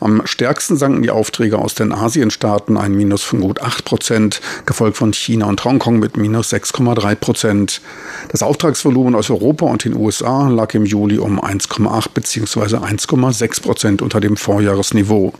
Am 0.00 0.20
stärksten 0.26 0.76
sanken 0.76 1.02
die 1.02 1.10
Aufträge 1.10 1.58
aus 1.58 1.74
den 1.74 1.92
Asienstaaten 1.92 2.76
ein 2.76 2.92
Minus 2.92 3.22
von 3.22 3.40
gut 3.40 3.62
8 3.62 3.86
Prozent, 3.86 4.42
gefolgt 4.66 4.98
von 4.98 5.14
China 5.14 5.46
und 5.46 5.64
Hongkong 5.64 5.98
mit 5.98 6.18
minus 6.18 6.52
6,3 6.52 7.14
Prozent. 7.14 7.80
Das 8.28 8.42
Auftragsvolumen 8.42 9.14
aus 9.14 9.30
Europa 9.30 9.64
und 9.64 9.82
den 9.86 9.96
USA 9.96 10.48
lag 10.48 10.74
im 10.74 10.84
Juli 10.84 11.16
um 11.18 11.40
1,8 11.40 12.08
bzw. 12.12 12.76
1,6 12.76 13.62
Prozent 13.62 14.02
unter 14.02 14.20
dem 14.20 14.36
Vorjahresniveau. 14.36 15.32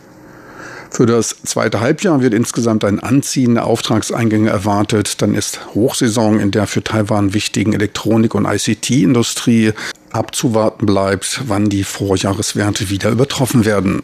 Für 0.92 1.06
das 1.06 1.36
zweite 1.44 1.80
Halbjahr 1.80 2.20
wird 2.20 2.34
insgesamt 2.34 2.84
ein 2.84 3.00
Anziehen 3.00 3.54
der 3.54 3.64
Auftragseingänge 3.64 4.50
erwartet. 4.50 5.22
Dann 5.22 5.34
ist 5.34 5.74
Hochsaison 5.74 6.38
in 6.38 6.50
der 6.50 6.66
für 6.66 6.84
Taiwan 6.84 7.32
wichtigen 7.32 7.72
Elektronik- 7.72 8.34
und 8.34 8.44
ICT-Industrie. 8.44 9.72
Abzuwarten 10.10 10.84
bleibt, 10.84 11.44
wann 11.46 11.70
die 11.70 11.84
Vorjahreswerte 11.84 12.90
wieder 12.90 13.08
übertroffen 13.08 13.64
werden. 13.64 14.02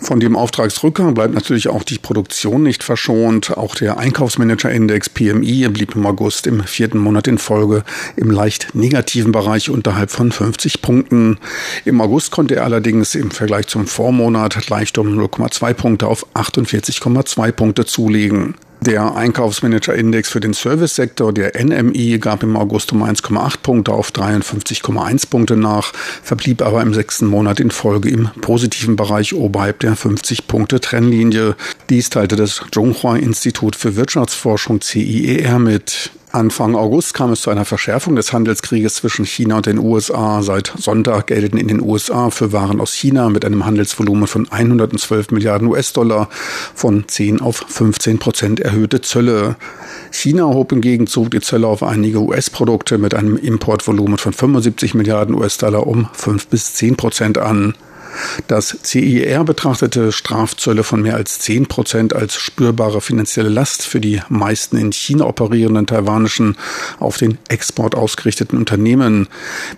Von 0.00 0.20
dem 0.20 0.36
Auftragsrückgang 0.36 1.14
bleibt 1.14 1.34
natürlich 1.34 1.68
auch 1.68 1.82
die 1.82 1.98
Produktion 1.98 2.62
nicht 2.62 2.84
verschont. 2.84 3.56
Auch 3.56 3.74
der 3.74 3.98
Einkaufsmanager-Index 3.98 5.10
PMI 5.10 5.68
blieb 5.68 5.96
im 5.96 6.06
August 6.06 6.46
im 6.46 6.62
vierten 6.62 6.98
Monat 6.98 7.26
in 7.26 7.38
Folge 7.38 7.82
im 8.16 8.30
leicht 8.30 8.74
negativen 8.74 9.32
Bereich 9.32 9.70
unterhalb 9.70 10.10
von 10.10 10.30
50 10.30 10.82
Punkten. 10.82 11.38
Im 11.84 12.00
August 12.00 12.30
konnte 12.30 12.56
er 12.56 12.64
allerdings 12.64 13.14
im 13.14 13.30
Vergleich 13.30 13.66
zum 13.66 13.86
Vormonat 13.86 14.68
leicht 14.68 14.98
um 14.98 15.18
0,2 15.18 15.74
Punkte 15.74 16.06
auf 16.06 16.26
48,2 16.34 17.52
Punkte 17.52 17.84
zulegen. 17.84 18.54
Der 18.80 19.16
Einkaufsmanager-Index 19.16 20.30
für 20.30 20.40
den 20.40 20.54
Servicesektor, 20.54 21.32
der 21.32 21.52
NMI, 21.62 22.18
gab 22.18 22.44
im 22.44 22.56
August 22.56 22.92
um 22.92 23.02
1,8 23.02 23.58
Punkte 23.62 23.92
auf 23.92 24.10
53,1 24.10 25.28
Punkte 25.28 25.56
nach, 25.56 25.92
verblieb 26.22 26.62
aber 26.62 26.80
im 26.82 26.94
sechsten 26.94 27.26
Monat 27.26 27.58
in 27.58 27.72
Folge 27.72 28.08
im 28.08 28.30
positiven 28.40 28.94
Bereich 28.94 29.34
oberhalb 29.34 29.80
der 29.80 29.96
50-Punkte-Trennlinie. 29.96 31.56
Dies 31.90 32.08
teilte 32.10 32.36
das 32.36 32.62
Zhonghua 32.70 33.16
Institut 33.16 33.74
für 33.74 33.96
Wirtschaftsforschung 33.96 34.80
CIER 34.80 35.58
mit. 35.58 36.10
Anfang 36.30 36.76
August 36.76 37.14
kam 37.14 37.32
es 37.32 37.40
zu 37.40 37.50
einer 37.50 37.64
Verschärfung 37.64 38.14
des 38.14 38.34
Handelskrieges 38.34 38.94
zwischen 38.94 39.24
China 39.24 39.56
und 39.56 39.66
den 39.66 39.78
USA. 39.78 40.42
Seit 40.42 40.72
Sonntag 40.76 41.28
gelten 41.28 41.56
in 41.56 41.68
den 41.68 41.80
USA 41.80 42.28
für 42.28 42.52
Waren 42.52 42.82
aus 42.82 42.92
China 42.92 43.30
mit 43.30 43.46
einem 43.46 43.64
Handelsvolumen 43.64 44.26
von 44.26 44.46
112 44.50 45.30
Milliarden 45.30 45.68
US-Dollar 45.68 46.28
von 46.74 47.08
10 47.08 47.40
auf 47.40 47.64
15 47.66 48.18
Prozent 48.18 48.60
erhöhte 48.60 49.00
Zölle. 49.00 49.56
China 50.10 50.44
hob 50.44 50.72
im 50.72 50.82
Gegenzug 50.82 51.30
die 51.30 51.40
Zölle 51.40 51.66
auf 51.66 51.82
einige 51.82 52.20
US-Produkte 52.20 52.98
mit 52.98 53.14
einem 53.14 53.38
Importvolumen 53.38 54.18
von 54.18 54.34
75 54.34 54.94
Milliarden 54.94 55.34
US-Dollar 55.34 55.86
um 55.86 56.08
5 56.12 56.48
bis 56.48 56.74
10 56.74 56.96
Prozent 56.96 57.38
an. 57.38 57.74
Das 58.46 58.76
CIR 58.82 59.44
betrachtete 59.44 60.12
Strafzölle 60.12 60.84
von 60.84 61.02
mehr 61.02 61.16
als 61.16 61.38
10 61.40 61.66
Prozent 61.66 62.14
als 62.14 62.36
spürbare 62.36 63.00
finanzielle 63.00 63.48
Last 63.48 63.82
für 63.84 64.00
die 64.00 64.20
meisten 64.28 64.76
in 64.76 64.92
China 64.92 65.26
operierenden 65.26 65.86
taiwanischen 65.86 66.56
auf 66.98 67.16
den 67.16 67.38
Export 67.48 67.94
ausgerichteten 67.94 68.58
Unternehmen. 68.58 69.28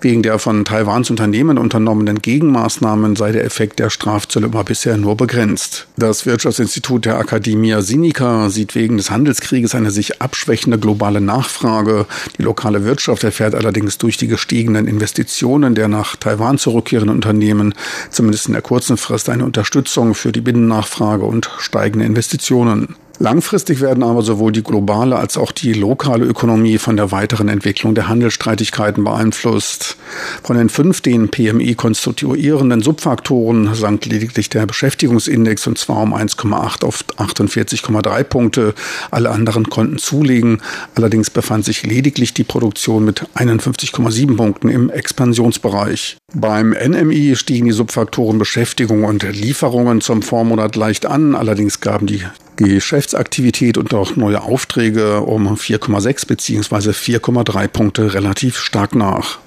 Wegen 0.01 0.23
der 0.23 0.39
von 0.39 0.65
Taiwans 0.65 1.11
Unternehmen 1.11 1.59
unternommenen 1.59 2.21
Gegenmaßnahmen 2.21 3.17
sei 3.17 3.33
der 3.33 3.45
Effekt 3.45 3.79
der 3.79 3.91
Strafzölle 3.91 4.47
immer 4.47 4.65
bisher 4.65 4.97
nur 4.97 5.17
begrenzt. 5.17 5.87
Das 5.97 6.27
Wirtschaftsinstitut 6.27 7.05
der 7.05 7.19
Academia 7.19 7.83
Sinica 7.83 8.51
sieht 8.51 8.75
wegen 8.75 8.97
des 8.97 9.11
Handelskrieges 9.11 9.75
eine 9.75 9.91
sich 9.91 10.21
abschwächende 10.21 10.79
globale 10.79 11.21
Nachfrage. 11.21 12.07
Die 12.39 12.43
lokale 12.43 12.85
Wirtschaft 12.85 13.25
erfährt 13.25 13.55
allerdings 13.55 13.99
durch 13.99 14.17
die 14.17 14.29
gestiegenen 14.29 14.87
Investitionen 14.87 15.75
der 15.75 15.89
nach 15.89 16.17
Taiwan 16.17 16.59
zurückkehrenden 16.59 17.15
Unternehmen 17.15 17.75
zumindest 18.21 18.49
in 18.49 18.53
der 18.53 18.61
kurzen 18.61 18.99
Frist 18.99 19.31
eine 19.31 19.47
Unterstützung 19.47 20.15
für 20.15 20.31
die 20.31 20.43
Binnennachfrage 20.43 21.25
und 21.25 21.49
steigende 21.59 22.05
Investitionen. 22.05 22.97
Langfristig 23.19 23.81
werden 23.81 24.03
aber 24.03 24.21
sowohl 24.21 24.53
die 24.53 24.63
globale 24.63 25.17
als 25.17 25.39
auch 25.39 25.53
die 25.53 25.73
lokale 25.73 26.27
Ökonomie 26.27 26.77
von 26.77 26.99
der 26.99 27.13
weiteren 27.13 27.49
Entwicklung 27.49 27.95
der 27.95 28.09
Handelsstreitigkeiten 28.09 29.05
beeinflusst. 29.05 29.97
Von 30.43 30.59
den 30.59 30.69
fünf 30.69 31.01
den 31.01 31.31
PMI 31.31 31.77
konstituierenden 31.77 32.83
Subfaktoren 32.83 33.75
sank 33.75 34.05
lediglich 34.05 34.51
der 34.51 34.67
Beschäftigungsindex 34.67 35.67
und 35.67 35.79
zwar 35.79 36.03
um 36.03 36.15
1,8 36.15 36.85
auf 36.85 37.05
48,3 37.17 38.25
Punkte. 38.25 38.75
Alle 39.11 39.31
anderen 39.31 39.65
konnten 39.71 39.97
zulegen. 39.97 40.61
Allerdings 40.95 41.31
befand 41.31 41.65
sich 41.65 41.83
lediglich 41.83 42.35
die 42.35 42.45
Produktion 42.45 43.05
mit 43.05 43.27
51,7 43.35 44.37
Punkten 44.37 44.69
im 44.69 44.91
Expansionsbereich. 44.91 46.20
Beim 46.33 46.71
NMI 46.71 47.35
stiegen 47.35 47.67
die 47.67 47.73
Subfaktoren 47.73 48.39
Beschäftigung 48.39 49.05
und 49.05 49.23
Lieferungen 49.23 50.01
zum 50.01 50.23
Vormonat 50.23 50.77
leicht 50.77 51.07
an. 51.07 51.35
Allerdings 51.35 51.81
gaben 51.81 52.07
die 52.07 52.23
Geschäftsaktivität 52.57 53.79
und 53.79 53.93
auch 53.95 54.17
neue 54.17 54.43
Aufträge 54.43 55.23
um 55.23 55.49
4,6 55.49 56.27
bzw. 56.29 56.91
4,3 56.91 57.69
Punkte 57.69 58.15
relativ 58.15 58.59
stark 58.59 58.95
nach. 58.95 59.39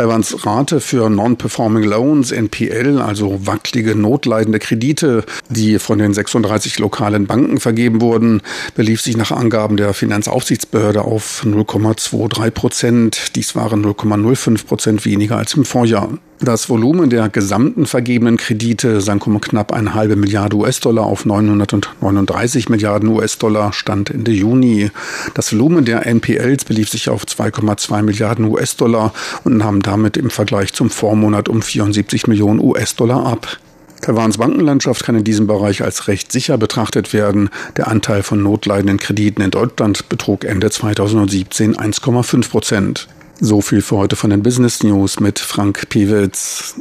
Taiwans 0.00 0.46
Rate 0.46 0.80
für 0.80 1.10
Non-Performing 1.10 1.84
Loans, 1.84 2.32
NPL, 2.32 3.02
also 3.02 3.46
wackelige, 3.46 3.94
notleidende 3.94 4.58
Kredite, 4.58 5.24
die 5.50 5.78
von 5.78 5.98
den 5.98 6.14
36 6.14 6.78
lokalen 6.78 7.26
Banken 7.26 7.60
vergeben 7.60 8.00
wurden, 8.00 8.40
belief 8.74 9.02
sich 9.02 9.18
nach 9.18 9.30
Angaben 9.30 9.76
der 9.76 9.92
Finanzaufsichtsbehörde 9.92 11.02
auf 11.02 11.44
0,23 11.44 12.50
Prozent. 12.50 13.36
Dies 13.36 13.54
waren 13.54 13.84
0,05 13.84 14.66
Prozent 14.66 15.04
weniger 15.04 15.36
als 15.36 15.52
im 15.52 15.66
Vorjahr. 15.66 16.08
Das 16.42 16.70
Volumen 16.70 17.10
der 17.10 17.28
gesamten 17.28 17.84
vergebenen 17.84 18.38
Kredite 18.38 19.02
sank 19.02 19.26
um 19.26 19.42
knapp 19.42 19.74
eine 19.74 19.92
halbe 19.92 20.16
Milliarde 20.16 20.56
US-Dollar 20.56 21.04
auf 21.04 21.26
939 21.26 22.70
Milliarden 22.70 23.10
US-Dollar 23.10 23.74
Stand 23.74 24.08
Ende 24.08 24.30
Juni. 24.30 24.90
Das 25.34 25.52
Volumen 25.52 25.84
der 25.84 26.06
NPLs 26.06 26.64
belief 26.64 26.88
sich 26.88 27.10
auf 27.10 27.24
2,2 27.24 28.00
Milliarden 28.00 28.46
US-Dollar 28.46 29.12
und 29.44 29.58
nahm 29.58 29.82
damit 29.82 30.16
im 30.16 30.30
Vergleich 30.30 30.72
zum 30.72 30.88
Vormonat 30.88 31.50
um 31.50 31.60
74 31.60 32.26
Millionen 32.26 32.60
US-Dollar 32.60 33.26
ab. 33.26 33.58
Taiwans 34.00 34.38
Bankenlandschaft 34.38 35.04
kann 35.04 35.16
in 35.16 35.24
diesem 35.24 35.46
Bereich 35.46 35.82
als 35.82 36.08
recht 36.08 36.32
sicher 36.32 36.56
betrachtet 36.56 37.12
werden. 37.12 37.50
Der 37.76 37.88
Anteil 37.88 38.22
von 38.22 38.42
notleidenden 38.42 38.96
Krediten 38.96 39.42
in 39.42 39.50
Deutschland 39.50 40.08
betrug 40.08 40.46
Ende 40.46 40.70
2017 40.70 41.76
1,5 41.76 42.48
Prozent. 42.48 43.08
So 43.42 43.62
viel 43.62 43.80
für 43.80 43.96
heute 43.96 44.16
von 44.16 44.28
den 44.28 44.42
Business 44.42 44.82
News 44.82 45.18
mit 45.18 45.38
Frank 45.38 45.88
Piewitz. 45.88 46.74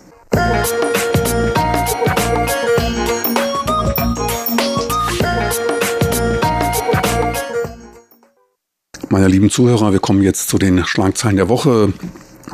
Meine 9.07 9.27
lieben 9.29 9.49
Zuhörer, 9.49 9.93
wir 9.93 10.01
kommen 10.01 10.21
jetzt 10.21 10.49
zu 10.49 10.57
den 10.57 10.85
Schlagzeilen 10.85 11.37
der 11.37 11.47
Woche. 11.47 11.93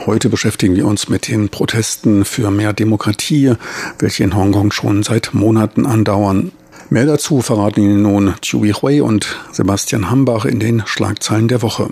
Heute 0.06 0.30
beschäftigen 0.30 0.76
wir 0.76 0.86
uns 0.86 1.10
mit 1.10 1.28
den 1.28 1.50
Protesten 1.50 2.26
für 2.26 2.52
mehr 2.52 2.74
Demokratie, 2.74 3.54
welche 3.98 4.24
in 4.24 4.36
Hongkong 4.36 4.72
schon 4.72 5.02
seit 5.02 5.34
Monaten 5.34 5.88
andauern. 5.88 6.52
Mehr 6.92 7.08
dazu 7.08 7.42
verraten 7.42 7.82
Ihnen 7.82 8.04
nun 8.04 8.36
Chui 8.42 8.72
Hui 8.72 9.02
und 9.02 9.40
Sebastian 9.52 10.12
Hambach 10.12 10.46
in 10.46 10.60
den 10.60 10.84
Schlagzeilen 10.86 11.48
der 11.48 11.64
Woche. 11.64 11.90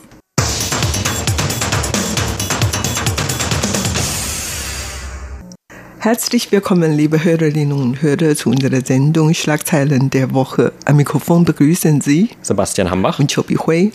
Herzlich 6.04 6.52
willkommen, 6.52 6.92
liebe 6.92 7.24
Hörerinnen 7.24 7.72
und 7.72 8.02
Hörer, 8.02 8.36
zu 8.36 8.50
unserer 8.50 8.82
Sendung 8.86 9.34
Schlagzeilen 9.34 10.10
der 10.10 10.34
Woche. 10.34 10.74
Am 10.84 10.98
Mikrofon 10.98 11.46
begrüßen 11.46 12.02
Sie 12.02 12.30
Sebastian 12.42 12.92
Hambach 12.92 13.20
und 13.20 13.34
Chobi 13.34 13.56
Hui. 13.56 13.94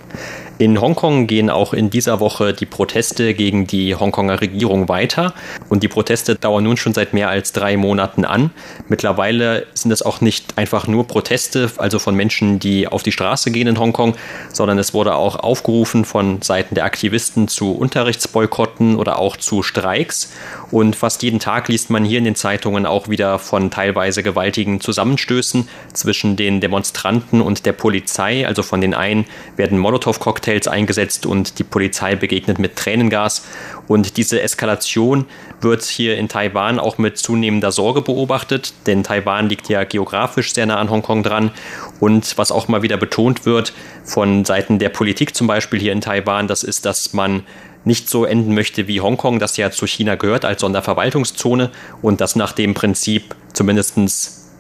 In 0.56 0.80
Hongkong 0.80 1.28
gehen 1.28 1.50
auch 1.50 1.72
in 1.72 1.88
dieser 1.88 2.18
Woche 2.18 2.52
die 2.52 2.66
Proteste 2.66 3.32
gegen 3.32 3.68
die 3.68 3.94
Hongkonger 3.94 4.40
Regierung 4.40 4.88
weiter. 4.88 5.32
Und 5.68 5.84
die 5.84 5.88
Proteste 5.88 6.34
dauern 6.34 6.64
nun 6.64 6.76
schon 6.76 6.94
seit 6.94 7.12
mehr 7.14 7.28
als 7.28 7.52
drei 7.52 7.76
Monaten 7.76 8.24
an. 8.24 8.50
Mittlerweile 8.88 9.66
sind 9.74 9.92
es 9.92 10.02
auch 10.02 10.20
nicht 10.20 10.58
einfach 10.58 10.88
nur 10.88 11.06
Proteste, 11.06 11.70
also 11.76 12.00
von 12.00 12.16
Menschen, 12.16 12.58
die 12.58 12.88
auf 12.88 13.04
die 13.04 13.12
Straße 13.12 13.52
gehen 13.52 13.68
in 13.68 13.78
Hongkong, 13.78 14.16
sondern 14.52 14.78
es 14.78 14.94
wurde 14.94 15.14
auch 15.14 15.36
aufgerufen 15.36 16.04
von 16.04 16.42
Seiten 16.42 16.74
der 16.74 16.86
Aktivisten 16.86 17.46
zu 17.46 17.72
Unterrichtsboykotten 17.72 18.96
oder 18.96 19.20
auch 19.20 19.36
zu 19.36 19.62
Streiks. 19.62 20.32
Und 20.72 20.96
fast 20.96 21.22
jeden 21.22 21.38
Tag 21.38 21.68
liest 21.68 21.88
man 21.88 21.97
hier 22.04 22.18
in 22.18 22.24
den 22.24 22.34
Zeitungen 22.34 22.86
auch 22.86 23.08
wieder 23.08 23.38
von 23.38 23.70
teilweise 23.70 24.22
gewaltigen 24.22 24.80
Zusammenstößen 24.80 25.68
zwischen 25.92 26.36
den 26.36 26.60
Demonstranten 26.60 27.40
und 27.40 27.66
der 27.66 27.72
Polizei. 27.72 28.46
Also 28.46 28.62
von 28.62 28.80
den 28.80 28.94
einen 28.94 29.24
werden 29.56 29.78
Molotow-Cocktails 29.78 30.48
Cocktails 30.48 30.68
eingesetzt 30.68 31.26
und 31.26 31.58
die 31.58 31.64
Polizei 31.64 32.16
begegnet 32.16 32.58
mit 32.58 32.76
Tränengas. 32.76 33.46
Und 33.86 34.16
diese 34.16 34.40
Eskalation 34.40 35.26
wird 35.60 35.84
hier 35.84 36.16
in 36.16 36.28
Taiwan 36.28 36.78
auch 36.78 36.98
mit 36.98 37.18
zunehmender 37.18 37.72
Sorge 37.72 38.02
beobachtet, 38.02 38.72
denn 38.86 39.02
Taiwan 39.02 39.48
liegt 39.48 39.68
ja 39.68 39.84
geografisch 39.84 40.54
sehr 40.54 40.66
nah 40.66 40.76
an 40.76 40.90
Hongkong 40.90 41.22
dran. 41.22 41.50
Und 42.00 42.38
was 42.38 42.52
auch 42.52 42.68
mal 42.68 42.82
wieder 42.82 42.96
betont 42.96 43.46
wird 43.46 43.72
von 44.04 44.44
Seiten 44.44 44.78
der 44.78 44.90
Politik 44.90 45.34
zum 45.34 45.46
Beispiel 45.46 45.80
hier 45.80 45.92
in 45.92 46.00
Taiwan, 46.00 46.48
das 46.48 46.62
ist, 46.62 46.84
dass 46.84 47.12
man 47.12 47.42
nicht 47.84 48.08
so 48.08 48.24
enden 48.24 48.54
möchte 48.54 48.86
wie 48.88 49.00
Hongkong, 49.00 49.38
das 49.38 49.56
ja 49.56 49.70
zu 49.70 49.86
China 49.86 50.14
gehört 50.16 50.44
als 50.44 50.60
Sonderverwaltungszone 50.60 51.70
und 52.02 52.20
das 52.20 52.36
nach 52.36 52.52
dem 52.52 52.74
Prinzip 52.74 53.34
zumindest 53.52 53.96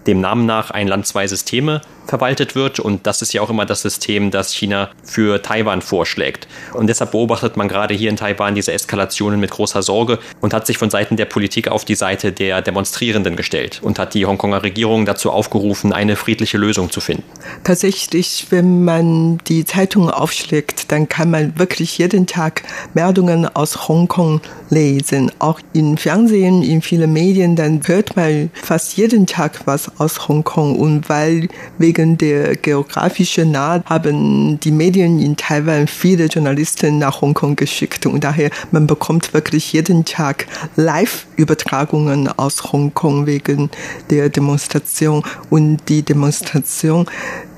dem 0.06 0.20
Namen 0.20 0.46
nach 0.46 0.70
ein 0.70 0.88
Land, 0.88 1.06
zwei 1.06 1.26
Systeme 1.26 1.82
verwaltet 2.08 2.54
wird. 2.54 2.80
Und 2.80 3.06
das 3.06 3.22
ist 3.22 3.32
ja 3.32 3.42
auch 3.42 3.50
immer 3.50 3.66
das 3.66 3.82
System, 3.82 4.30
das 4.30 4.52
China 4.52 4.90
für 5.04 5.42
Taiwan 5.42 5.82
vorschlägt. 5.82 6.48
Und 6.72 6.88
deshalb 6.88 7.12
beobachtet 7.12 7.56
man 7.56 7.68
gerade 7.68 7.94
hier 7.94 8.10
in 8.10 8.16
Taiwan 8.16 8.54
diese 8.54 8.72
Eskalationen 8.72 9.38
mit 9.38 9.50
großer 9.50 9.82
Sorge 9.82 10.18
und 10.40 10.54
hat 10.54 10.66
sich 10.66 10.78
von 10.78 10.90
Seiten 10.90 11.16
der 11.16 11.26
Politik 11.26 11.68
auf 11.68 11.84
die 11.84 11.94
Seite 11.94 12.32
der 12.32 12.62
Demonstrierenden 12.62 13.36
gestellt 13.36 13.80
und 13.82 13.98
hat 13.98 14.14
die 14.14 14.26
Hongkonger 14.26 14.62
Regierung 14.62 15.06
dazu 15.06 15.30
aufgerufen, 15.30 15.92
eine 15.92 16.16
friedliche 16.16 16.58
Lösung 16.58 16.90
zu 16.90 17.00
finden. 17.00 17.24
Tatsächlich, 17.62 18.46
wenn 18.50 18.84
man 18.84 19.38
die 19.46 19.64
Zeitung 19.64 20.10
aufschlägt, 20.10 20.90
dann 20.90 21.08
kann 21.08 21.30
man 21.30 21.58
wirklich 21.58 21.98
jeden 21.98 22.26
Tag 22.26 22.62
Meldungen 22.94 23.46
aus 23.46 23.88
Hongkong 23.88 24.40
lesen. 24.70 25.30
Auch 25.38 25.60
im 25.74 25.96
Fernsehen, 25.96 26.62
in 26.62 26.80
vielen 26.82 27.12
Medien, 27.12 27.56
dann 27.56 27.80
hört 27.86 28.16
man 28.16 28.50
fast 28.54 28.96
jeden 28.96 29.26
Tag 29.26 29.60
was 29.66 29.90
aus 29.98 30.28
Hongkong. 30.28 30.76
Und 30.76 31.08
weil 31.08 31.48
wegen 31.78 31.97
wegen 31.98 32.16
der 32.16 32.56
geografischen 32.56 33.50
Nahe 33.50 33.82
haben 33.84 34.60
die 34.60 34.70
Medien 34.70 35.18
in 35.18 35.36
Taiwan 35.36 35.88
viele 35.88 36.26
Journalisten 36.26 36.98
nach 36.98 37.20
Hongkong 37.20 37.56
geschickt. 37.56 38.06
Und 38.06 38.22
daher 38.22 38.50
man 38.70 38.86
bekommt 38.86 39.34
wirklich 39.34 39.72
jeden 39.72 40.04
Tag 40.04 40.46
Live-Übertragungen 40.76 42.28
aus 42.28 42.72
Hongkong 42.72 43.26
wegen 43.26 43.68
der 44.10 44.28
Demonstration. 44.28 45.24
Und 45.50 45.88
die 45.88 46.02
Demonstration 46.02 47.06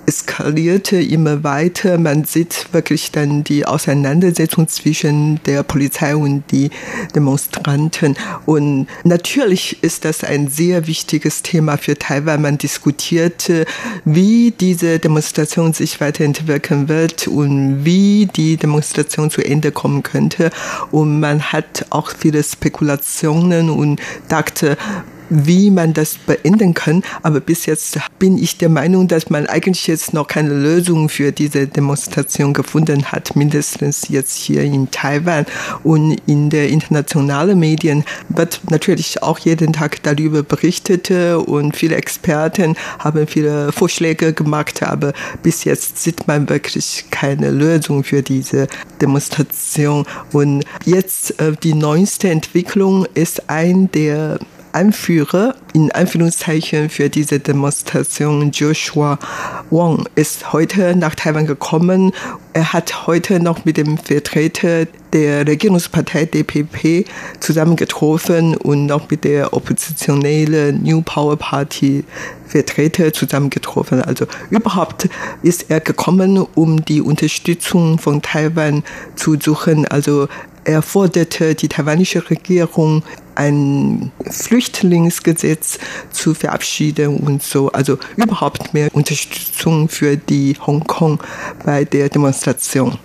eskalierte 0.07 1.01
immer 1.01 1.45
weiter. 1.45 1.99
Man 1.99 2.25
sieht 2.25 2.67
wirklich 2.73 3.13
dann 3.13 3.45
die 3.45 3.65
Auseinandersetzung 3.65 4.69
zwischen 4.69 5.41
der 5.45 5.63
Polizei 5.63 6.17
und 6.17 6.45
die 6.51 6.71
Demonstranten. 7.15 8.17
Und 8.47 8.87
natürlich 9.05 9.83
ist 9.83 10.05
das 10.05 10.25
ein 10.25 10.49
sehr 10.49 10.87
wichtiges 10.87 11.43
Thema 11.43 11.77
für 11.77 11.97
Taiwan. 11.97 12.43
Man 12.43 12.59
diskutierte, 12.59 13.67
wie 14.05 14.51
diese 14.51 14.99
Demonstration 14.99 15.73
sich 15.73 16.01
weiterentwickeln 16.01 16.89
wird 16.89 17.29
und 17.29 17.85
wie 17.85 18.27
die 18.27 18.57
Demonstration 18.57 19.31
zu 19.31 19.43
Ende 19.43 19.73
kommen 19.73 20.03
könnte. 20.03 20.51
Und 20.91 21.21
man 21.21 21.53
hat 21.53 21.87
auch 21.91 22.11
viele 22.17 22.43
Spekulationen 22.43 23.71
und 23.71 24.01
dachte, 24.29 24.77
wie 25.31 25.71
man 25.71 25.95
das 25.95 26.17
beenden 26.17 26.75
kann. 26.75 27.03
Aber 27.23 27.41
bis 27.41 27.67
jetzt 27.67 27.99
bin 28.19 28.37
ich 28.37 28.59
der 28.59 28.69
Meinung, 28.69 29.09
dass 29.09 29.31
man 29.31 29.47
eigentlich 29.47 29.87
jetzt 29.87 30.13
noch 30.13 30.27
keine 30.27 30.53
Lösung 30.53 31.09
für 31.09 31.33
diese 31.33 31.67
Demonstration 31.67 32.53
gefunden 32.53 33.07
hat, 33.07 33.37
mindestens 33.37 34.09
jetzt 34.09 34.37
hier 34.37 34.63
in 34.63 34.91
Taiwan. 34.91 35.47
Und 35.83 36.21
in 36.27 36.51
der 36.51 36.69
internationalen 36.69 37.59
Medien 37.59 38.05
wird 38.29 38.61
natürlich 38.71 39.23
auch 39.23 39.39
jeden 39.39 39.73
Tag 39.73 40.03
darüber 40.03 40.43
berichtet 40.43 41.11
und 41.11 41.77
viele 41.77 41.97
Experten 41.97 42.77
haben 42.99 43.27
viele 43.27 43.73
Vorschläge 43.73 44.33
gemacht, 44.33 44.83
aber 44.83 45.13
bis 45.43 45.65
jetzt 45.65 46.03
sieht 46.03 46.27
man 46.27 46.49
wirklich 46.49 47.07
keine 47.11 47.51
Lösung 47.51 48.05
für 48.05 48.23
diese 48.23 48.67
Demonstration. 49.01 50.05
Und 50.33 50.65
jetzt 50.85 51.41
äh, 51.41 51.53
die 51.63 51.75
neueste 51.75 52.31
Entwicklung 52.31 53.07
ist 53.15 53.49
ein 53.49 53.91
der 53.93 54.39
Anführer 54.73 55.55
in 55.73 55.93
Anführungszeichen 55.93 56.91
für 56.91 57.09
diese 57.09 57.39
Demonstration 57.39 58.51
Joshua 58.51 59.19
Wong 59.71 60.09
ist 60.15 60.53
heute 60.53 60.97
nach 60.97 61.15
Taiwan 61.15 61.47
gekommen. 61.47 62.13
Er 62.53 62.73
hat 62.73 63.07
heute 63.07 63.41
noch 63.41 63.65
mit 63.65 63.77
dem 63.77 63.99
Vertreter 63.99 64.87
der 65.13 65.47
Regierungspartei 65.47 66.25
DPP 66.25 67.09
zusammengetroffen 67.41 68.57
und 68.57 68.87
noch 68.87 69.11
mit 69.11 69.25
der 69.25 69.53
oppositionellen 69.55 70.83
New 70.83 71.03
Power 71.03 71.37
Party 71.37 72.05
Vertreter 72.47 73.13
zusammengetroffen. 73.13 74.03
Also 74.03 74.27
überhaupt 74.51 75.09
ist 75.43 75.71
er 75.71 75.81
gekommen, 75.81 76.45
um 76.55 76.85
die 76.85 77.01
Unterstützung 77.01 77.99
von 77.99 78.23
Taiwan 78.23 78.83
zu 79.15 79.37
suchen. 79.41 79.87
Also 79.87 80.29
er 80.71 80.83
forderte 80.83 81.57
die 81.57 81.67
taiwanische 81.67 82.31
Regierung, 82.31 83.03
ein 83.35 84.13
Flüchtlingsgesetz 84.25 85.79
zu 86.13 86.33
verabschieden 86.33 87.17
und 87.17 87.43
so. 87.43 87.73
Also 87.73 87.99
überhaupt 88.17 88.73
mehr 88.73 88.89
Unterstützung 88.95 89.89
für 89.89 90.17
die 90.17 90.57
Hongkong 90.65 91.21
bei 91.65 91.85
der 91.85 92.09
Demonstration. 92.09 92.99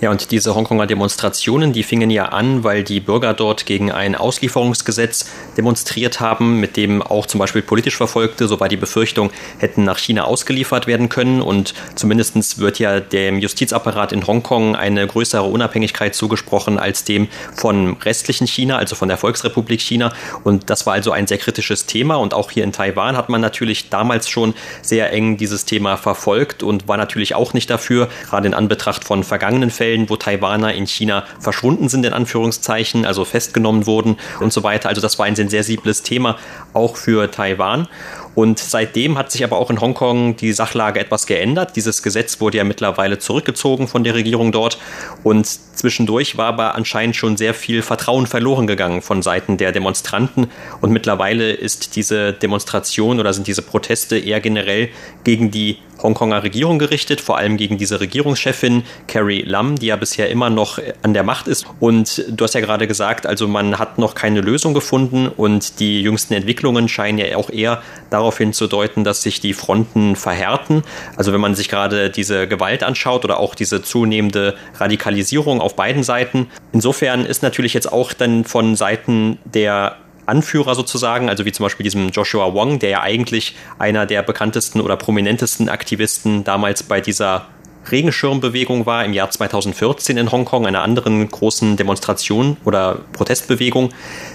Ja, 0.00 0.10
und 0.10 0.30
diese 0.30 0.54
Hongkonger 0.54 0.86
Demonstrationen, 0.86 1.72
die 1.72 1.82
fingen 1.82 2.10
ja 2.10 2.26
an, 2.26 2.64
weil 2.64 2.84
die 2.84 3.00
Bürger 3.00 3.34
dort 3.34 3.66
gegen 3.66 3.90
ein 3.90 4.14
Auslieferungsgesetz 4.14 5.30
demonstriert 5.56 6.20
haben, 6.20 6.60
mit 6.60 6.76
dem 6.76 7.02
auch 7.02 7.26
zum 7.26 7.38
Beispiel 7.38 7.62
politisch 7.62 7.96
Verfolgte, 7.96 8.46
so 8.46 8.60
war 8.60 8.68
die 8.68 8.76
Befürchtung, 8.76 9.30
hätten 9.58 9.84
nach 9.84 9.98
China 9.98 10.24
ausgeliefert 10.24 10.86
werden 10.86 11.08
können. 11.08 11.40
Und 11.40 11.74
zumindest 11.94 12.58
wird 12.58 12.78
ja 12.78 13.00
dem 13.00 13.38
Justizapparat 13.38 14.12
in 14.12 14.26
Hongkong 14.26 14.76
eine 14.76 15.06
größere 15.06 15.44
Unabhängigkeit 15.44 16.14
zugesprochen 16.14 16.78
als 16.78 17.04
dem 17.04 17.28
von 17.54 17.96
restlichen 18.04 18.46
China, 18.46 18.76
also 18.76 18.96
von 18.96 19.08
der 19.08 19.16
Volksrepublik 19.16 19.80
China. 19.80 20.12
Und 20.44 20.68
das 20.70 20.86
war 20.86 20.94
also 20.94 21.12
ein 21.12 21.26
sehr 21.26 21.38
kritisches 21.38 21.86
Thema. 21.86 22.16
Und 22.16 22.34
auch 22.34 22.50
hier 22.50 22.64
in 22.64 22.72
Taiwan 22.72 23.16
hat 23.16 23.28
man 23.28 23.40
natürlich 23.40 23.88
damals 23.88 24.28
schon 24.28 24.54
sehr 24.82 25.12
eng 25.12 25.36
dieses 25.36 25.64
Thema 25.64 25.96
verfolgt 25.96 26.62
und 26.62 26.88
war 26.88 26.96
natürlich 26.96 27.34
auch 27.34 27.54
nicht 27.54 27.70
dafür, 27.70 28.08
gerade 28.28 28.46
in 28.46 28.54
Anbetracht 28.54 29.04
von 29.04 29.24
vergangenen 29.24 29.55
vergangenen 29.56 29.70
Fällen, 29.70 30.10
wo 30.10 30.16
Taiwaner 30.16 30.74
in 30.74 30.86
China 30.86 31.24
verschwunden 31.40 31.88
sind, 31.88 32.04
in 32.04 32.12
Anführungszeichen, 32.12 33.06
also 33.06 33.24
festgenommen 33.24 33.86
wurden 33.86 34.16
und 34.40 34.52
so 34.52 34.62
weiter. 34.62 34.88
Also 34.88 35.00
das 35.00 35.18
war 35.18 35.26
ein 35.26 35.36
sehr 35.36 35.48
sensibles 35.48 36.02
Thema, 36.02 36.36
auch 36.72 36.96
für 36.96 37.30
Taiwan. 37.30 37.88
Und 38.34 38.58
seitdem 38.58 39.16
hat 39.16 39.32
sich 39.32 39.42
aber 39.44 39.56
auch 39.56 39.70
in 39.70 39.80
Hongkong 39.80 40.36
die 40.36 40.52
Sachlage 40.52 41.00
etwas 41.00 41.26
geändert. 41.26 41.74
Dieses 41.74 42.02
Gesetz 42.02 42.38
wurde 42.38 42.58
ja 42.58 42.64
mittlerweile 42.64 43.18
zurückgezogen 43.18 43.88
von 43.88 44.04
der 44.04 44.14
Regierung 44.14 44.52
dort. 44.52 44.78
Und 45.24 45.46
zwischendurch 45.46 46.36
war 46.36 46.48
aber 46.48 46.74
anscheinend 46.74 47.16
schon 47.16 47.38
sehr 47.38 47.54
viel 47.54 47.80
Vertrauen 47.80 48.26
verloren 48.26 48.66
gegangen 48.66 49.00
von 49.00 49.22
Seiten 49.22 49.56
der 49.56 49.72
Demonstranten. 49.72 50.48
Und 50.82 50.92
mittlerweile 50.92 51.50
ist 51.50 51.96
diese 51.96 52.34
Demonstration 52.34 53.20
oder 53.20 53.32
sind 53.32 53.46
diese 53.46 53.62
Proteste 53.62 54.18
eher 54.18 54.40
generell 54.42 54.90
gegen 55.24 55.50
die 55.50 55.78
Hongkonger 56.02 56.42
Regierung 56.42 56.78
gerichtet, 56.78 57.20
vor 57.20 57.38
allem 57.38 57.56
gegen 57.56 57.78
diese 57.78 58.00
Regierungschefin 58.00 58.84
Carrie 59.08 59.42
Lam, 59.42 59.76
die 59.76 59.86
ja 59.86 59.96
bisher 59.96 60.30
immer 60.30 60.50
noch 60.50 60.78
an 61.02 61.14
der 61.14 61.22
Macht 61.22 61.48
ist. 61.48 61.66
Und 61.80 62.24
du 62.28 62.44
hast 62.44 62.54
ja 62.54 62.60
gerade 62.60 62.86
gesagt, 62.86 63.26
also 63.26 63.48
man 63.48 63.78
hat 63.78 63.98
noch 63.98 64.14
keine 64.14 64.40
Lösung 64.40 64.74
gefunden 64.74 65.28
und 65.28 65.80
die 65.80 66.02
jüngsten 66.02 66.34
Entwicklungen 66.34 66.88
scheinen 66.88 67.18
ja 67.18 67.36
auch 67.36 67.50
eher 67.50 67.82
darauf 68.10 68.38
hinzudeuten, 68.38 69.04
dass 69.04 69.22
sich 69.22 69.40
die 69.40 69.54
Fronten 69.54 70.16
verhärten. 70.16 70.82
Also 71.16 71.32
wenn 71.32 71.40
man 71.40 71.54
sich 71.54 71.68
gerade 71.68 72.10
diese 72.10 72.46
Gewalt 72.46 72.82
anschaut 72.82 73.24
oder 73.24 73.40
auch 73.40 73.54
diese 73.54 73.82
zunehmende 73.82 74.54
Radikalisierung 74.78 75.60
auf 75.60 75.76
beiden 75.76 76.02
Seiten. 76.02 76.48
Insofern 76.72 77.24
ist 77.24 77.42
natürlich 77.42 77.74
jetzt 77.74 77.92
auch 77.92 78.12
dann 78.12 78.44
von 78.44 78.76
Seiten 78.76 79.38
der 79.44 79.96
Anführer 80.26 80.74
sozusagen, 80.74 81.28
also 81.28 81.44
wie 81.44 81.52
zum 81.52 81.64
Beispiel 81.64 81.84
diesem 81.84 82.10
Joshua 82.10 82.52
Wong, 82.52 82.78
der 82.78 82.90
ja 82.90 83.02
eigentlich 83.02 83.56
einer 83.78 84.06
der 84.06 84.22
bekanntesten 84.22 84.80
oder 84.80 84.96
prominentesten 84.96 85.68
Aktivisten 85.68 86.44
damals 86.44 86.82
bei 86.82 87.00
dieser 87.00 87.46
Regenschirmbewegung 87.90 88.86
war 88.86 89.04
im 89.04 89.12
Jahr 89.12 89.30
2014 89.30 90.16
in 90.16 90.32
Hongkong, 90.32 90.66
einer 90.66 90.82
anderen 90.82 91.28
großen 91.28 91.76
Demonstration 91.76 92.56
oder 92.64 93.00
Protestbewegung, 93.12 93.90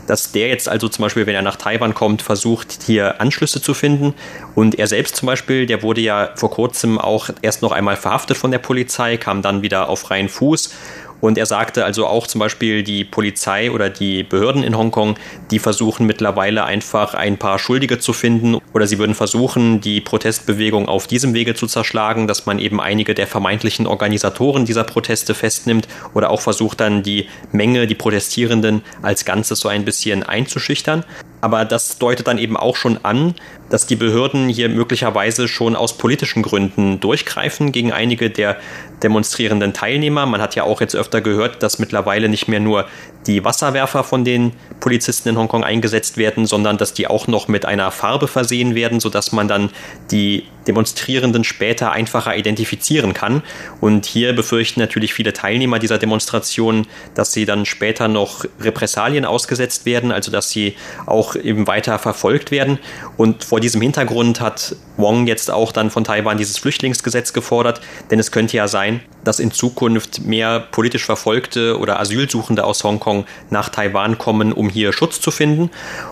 dass 0.08 0.32
der 0.32 0.48
jetzt 0.48 0.70
also 0.70 0.88
zum 0.88 1.04
Beispiel, 1.04 1.26
wenn 1.26 1.36
er 1.36 1.42
nach 1.42 1.58
Taiwan 1.58 1.94
kommt, 1.94 2.22
versucht, 2.22 2.80
hier 2.86 3.20
Anschlüsse 3.20 3.62
zu 3.62 3.74
finden. 3.74 4.14
Und 4.56 4.80
er 4.80 4.88
selbst 4.88 5.18
zum 5.18 5.28
Beispiel, 5.28 5.66
der 5.66 5.84
wurde 5.84 6.02
ja 6.02 6.30
vor 6.36 6.52
kurzem 6.52 6.98
auch 6.98 7.30
erst 7.42 7.62
noch 7.62 7.72
einmal 7.72 7.98
verhaftet 7.98 8.38
von 8.38 8.52
der 8.52 8.60
Polizei, 8.60 9.18
kam 9.18 9.42
dann 9.42 9.62
wieder 9.62 9.90
auf 9.90 10.00
freien 10.00 10.30
Fuß 10.30 10.74
und 11.22 11.38
er 11.38 11.46
sagte 11.46 11.86
also 11.86 12.08
auch 12.08 12.28
zum 12.28 12.40
Beispiel, 12.40 12.84
die 12.84 13.06
Polizei 13.06 13.72
oder 13.72 13.90
die 13.90 14.24
Behörden 14.24 14.64
in 14.64 14.78
Hongkong, 14.78 15.16
die 15.52 15.60
versuchen 15.60 16.06
mittlerweile 16.06 16.66
einfach 16.66 17.14
ein 17.14 17.38
paar 17.38 17.60
Schuldige 17.60 18.00
zu 18.00 18.12
finden 18.12 18.58
oder 18.74 18.88
sie 18.88 18.98
würden 18.98 19.16
versuchen, 19.16 19.80
die 19.80 20.02
Protestbewegung 20.02 20.90
auf 20.90 21.08
diesem 21.08 21.34
Wege 21.34 21.56
zu 21.56 21.68
zerschlagen, 21.68 22.28
dass 22.28 22.46
man 22.46 22.60
eben 22.60 22.82
einige 22.82 23.14
der 23.14 23.28
vermeintlichen 23.28 23.88
Organisatoren 23.88 24.66
dieser 24.66 24.84
Proteste 24.84 25.34
festnimmt 25.34 25.88
oder 26.14 26.32
auch 26.32 26.42
versucht 26.42 26.80
dann 26.80 27.04
die 27.04 27.28
Menge, 27.52 27.88
die 27.88 27.96
Protestierenden 27.96 28.82
als 29.02 29.24
Ganzes 29.24 29.60
so 29.60 29.70
ein 29.70 29.86
bisschen 29.86 30.24
einzuschüchtern. 30.24 31.06
Aber 31.42 31.66
das 31.66 31.98
deutet 31.98 32.28
dann 32.28 32.38
eben 32.38 32.56
auch 32.56 32.76
schon 32.76 33.04
an, 33.04 33.36
dass 33.70 33.88
die 33.88 33.96
Behörden 33.96 34.48
hier 34.50 34.70
möglicherweise 34.70 35.48
schon 35.48 35.76
aus 35.76 35.98
politischen 35.98 36.44
Gründen 36.44 37.00
durchgreifen 37.00 37.72
gegen 37.72 37.92
einige 37.92 38.30
der 38.30 38.58
demonstrierenden 39.04 39.74
Teilnehmer. 39.74 40.26
Man 40.26 40.42
hat 40.42 40.56
ja 40.56 40.64
auch 40.64 40.82
jetzt 40.82 40.96
öfter 40.96 41.22
gehört, 41.22 41.64
dass 41.64 41.80
mittlerweile 41.80 42.30
nicht 42.30 42.48
mehr 42.48 42.60
nur 42.60 42.86
die 43.28 43.44
Wasserwerfer 43.44 44.04
von 44.04 44.26
den 44.26 44.54
Polizisten 44.80 45.30
in 45.30 45.38
Hongkong 45.38 45.64
eingesetzt 45.64 46.18
werden, 46.18 46.46
sondern 46.46 46.78
dass 46.78 46.94
die 46.94 47.08
auch 47.08 47.28
noch 47.28 47.48
mit 47.48 47.66
einer 47.66 47.92
Farbe 47.92 48.28
versehen 48.28 48.74
werden, 48.74 49.00
sodass 49.00 49.32
man 49.32 49.48
dann 49.48 49.70
die 50.10 50.46
Demonstrierenden 50.68 51.44
später 51.44 51.92
einfacher 51.92 52.36
identifizieren 52.36 53.14
kann. 53.14 53.44
Und 53.80 54.06
hier 54.06 54.34
befürchten 54.34 54.80
natürlich 54.80 55.14
viele 55.14 55.34
Teilnehmer 55.34 55.80
dieser 55.80 55.98
Demonstration, 55.98 56.88
dass 57.16 57.32
sie 57.32 57.46
dann 57.46 57.66
später 57.66 58.08
noch 58.08 58.46
Repressalien 58.60 59.26
ausgesetzt 59.26 59.86
werden, 59.86 60.12
also 60.12 60.32
dass 60.32 60.50
sie 60.50 60.76
auch 61.06 61.36
eben 61.36 61.68
weiter 61.68 61.98
verfolgt 62.00 62.52
werden. 62.52 62.80
Und 63.18 63.44
vor 63.44 63.60
diesem 63.60 63.82
Hintergrund 63.82 64.42
hat 64.42 64.76
Wong 64.98 65.28
jetzt 65.28 65.50
auch 65.50 65.72
dann 65.72 65.90
von 65.90 66.04
Taiwan 66.04 66.38
dieses 66.38 66.58
Flüchtlingsgesetz 66.58 67.34
gefordert, 67.34 67.82
denn 68.10 68.20
es 68.20 68.32
könnte 68.32 68.58
ja 68.58 68.68
sein, 68.68 68.91
dass 69.24 69.40
in 69.40 69.52
Zukunft 69.52 70.26
mehr 70.26 70.60
politisch 70.60 71.06
Verfolgte 71.06 71.78
oder 71.78 72.00
Asylsuchende 72.00 72.64
aus 72.64 72.84
Hongkong 72.84 73.26
nach 73.50 73.70
Taiwan 73.70 74.18
kommen, 74.18 74.52
um 74.54 74.70
hier 74.70 74.94
Schutz 74.94 75.22
zu 75.22 75.32
finden. 75.32 75.70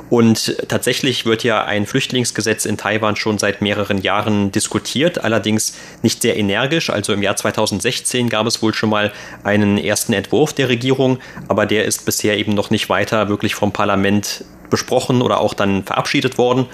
Und 0.10 0.58
tatsächlich 0.68 1.26
wird 1.26 1.44
ja 1.44 1.64
ein 1.64 1.86
Flüchtlingsgesetz 1.86 2.66
in 2.66 2.78
Taiwan 2.78 3.16
schon 3.16 3.38
seit 3.38 3.62
mehreren 3.62 4.02
Jahren 4.02 4.52
diskutiert, 4.52 5.24
allerdings 5.24 5.76
nicht 6.02 6.22
sehr 6.22 6.38
energisch. 6.38 6.90
Also 6.90 7.14
im 7.14 7.24
Jahr 7.24 7.36
2016 7.36 8.30
gab 8.30 8.46
es 8.48 8.62
wohl 8.62 8.74
schon 8.74 8.90
mal 8.90 9.12
einen 9.44 9.78
ersten 9.78 10.14
Entwurf 10.14 10.54
der 10.54 10.70
Regierung, 10.70 11.20
aber 11.48 11.66
der 11.66 11.86
ist 11.86 12.06
bisher 12.06 12.38
eben 12.38 12.54
noch 12.54 12.70
nicht 12.70 12.90
weiter 12.90 13.30
wirklich 13.30 13.56
vom 13.56 13.72
Parlament 13.72 14.44
besprochen 14.70 15.22
oder 15.22 15.40
auch 15.40 15.54
dann 15.54 15.84
verabschiedet 15.84 16.38
worden. 16.38 16.66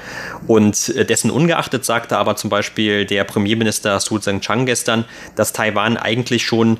Und 0.47 0.89
äh, 0.89 1.05
dessen 1.05 1.31
ungeachtet 1.31 1.85
sagte 1.85 2.17
aber 2.17 2.35
zum 2.35 2.49
Beispiel 2.49 3.05
der 3.05 3.23
Premierminister 3.23 3.99
Su 3.99 4.19
Tseng-Chang 4.19 4.65
gestern, 4.65 5.05
dass 5.35 5.53
Taiwan 5.53 5.97
eigentlich 5.97 6.45
schon 6.45 6.77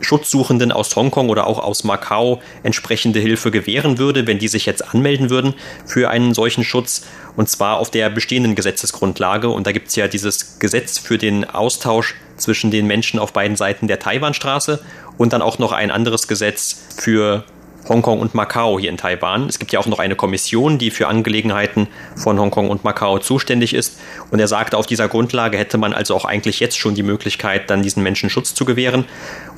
Schutzsuchenden 0.00 0.72
aus 0.72 0.94
Hongkong 0.94 1.28
oder 1.28 1.46
auch 1.46 1.58
aus 1.58 1.84
Macau 1.84 2.42
entsprechende 2.62 3.20
Hilfe 3.20 3.50
gewähren 3.50 3.98
würde, 3.98 4.26
wenn 4.26 4.38
die 4.38 4.48
sich 4.48 4.66
jetzt 4.66 4.94
anmelden 4.94 5.30
würden 5.30 5.54
für 5.86 6.10
einen 6.10 6.34
solchen 6.34 6.64
Schutz. 6.64 7.06
Und 7.36 7.48
zwar 7.48 7.78
auf 7.78 7.90
der 7.90 8.10
bestehenden 8.10 8.54
Gesetzesgrundlage. 8.54 9.48
Und 9.48 9.66
da 9.66 9.72
gibt 9.72 9.88
es 9.88 9.96
ja 9.96 10.08
dieses 10.08 10.58
Gesetz 10.58 10.98
für 10.98 11.18
den 11.18 11.48
Austausch 11.48 12.16
zwischen 12.36 12.70
den 12.70 12.86
Menschen 12.86 13.18
auf 13.18 13.32
beiden 13.32 13.56
Seiten 13.56 13.88
der 13.88 13.98
Taiwanstraße 13.98 14.80
und 15.16 15.32
dann 15.32 15.42
auch 15.42 15.58
noch 15.58 15.72
ein 15.72 15.90
anderes 15.90 16.28
Gesetz 16.28 16.80
für 16.96 17.44
Hongkong 17.88 18.20
und 18.20 18.34
Macau 18.34 18.78
hier 18.78 18.90
in 18.90 18.96
Taiwan. 18.96 19.48
Es 19.48 19.58
gibt 19.58 19.72
ja 19.72 19.80
auch 19.80 19.86
noch 19.86 19.98
eine 19.98 20.16
Kommission, 20.16 20.78
die 20.78 20.90
für 20.90 21.08
Angelegenheiten 21.08 21.88
von 22.16 22.38
Hongkong 22.38 22.68
und 22.68 22.84
Macau 22.84 23.18
zuständig 23.18 23.74
ist. 23.74 23.98
Und 24.30 24.40
er 24.40 24.48
sagte, 24.48 24.76
auf 24.76 24.86
dieser 24.86 25.08
Grundlage 25.08 25.56
hätte 25.56 25.78
man 25.78 25.92
also 25.92 26.14
auch 26.14 26.24
eigentlich 26.24 26.60
jetzt 26.60 26.78
schon 26.78 26.94
die 26.94 27.02
Möglichkeit, 27.02 27.70
dann 27.70 27.82
diesen 27.82 28.02
Menschen 28.02 28.30
Schutz 28.30 28.54
zu 28.54 28.64
gewähren. 28.64 29.04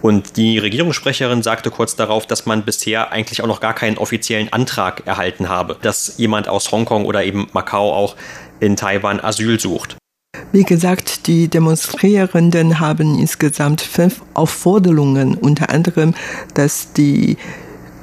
Und 0.03 0.37
die 0.37 0.59
Regierungssprecherin 0.59 1.43
sagte 1.43 1.71
kurz 1.71 1.97
darauf, 1.97 2.27
dass 2.27 2.47
man 2.47 2.65
bisher 2.65 3.13
eigentlich 3.13 3.43
auch 3.43 3.49
noch 3.49 3.61
gar 3.61 3.75
keinen 3.75 3.99
offiziellen 3.99 4.53
Antrag 4.53 5.07
erhalten 5.07 5.49
habe, 5.49 5.77
dass 5.83 6.15
jemand 6.17 6.49
aus 6.49 6.71
Hongkong 6.73 7.05
oder 7.05 7.25
eben 7.25 7.49
Macau 7.53 7.93
auch 7.93 8.17
in 8.61 8.77
Taiwan 8.77 9.21
Asyl 9.21 9.59
sucht. 9.59 9.97
Wie 10.53 10.65
gesagt, 10.65 11.27
die 11.27 11.49
Demonstrierenden 11.49 12.81
haben 12.81 13.19
insgesamt 13.19 13.81
fünf 13.81 14.23
Aufforderungen, 14.35 15.35
unter 15.35 15.71
anderem, 15.71 16.15
dass 16.55 16.93
die 16.93 17.37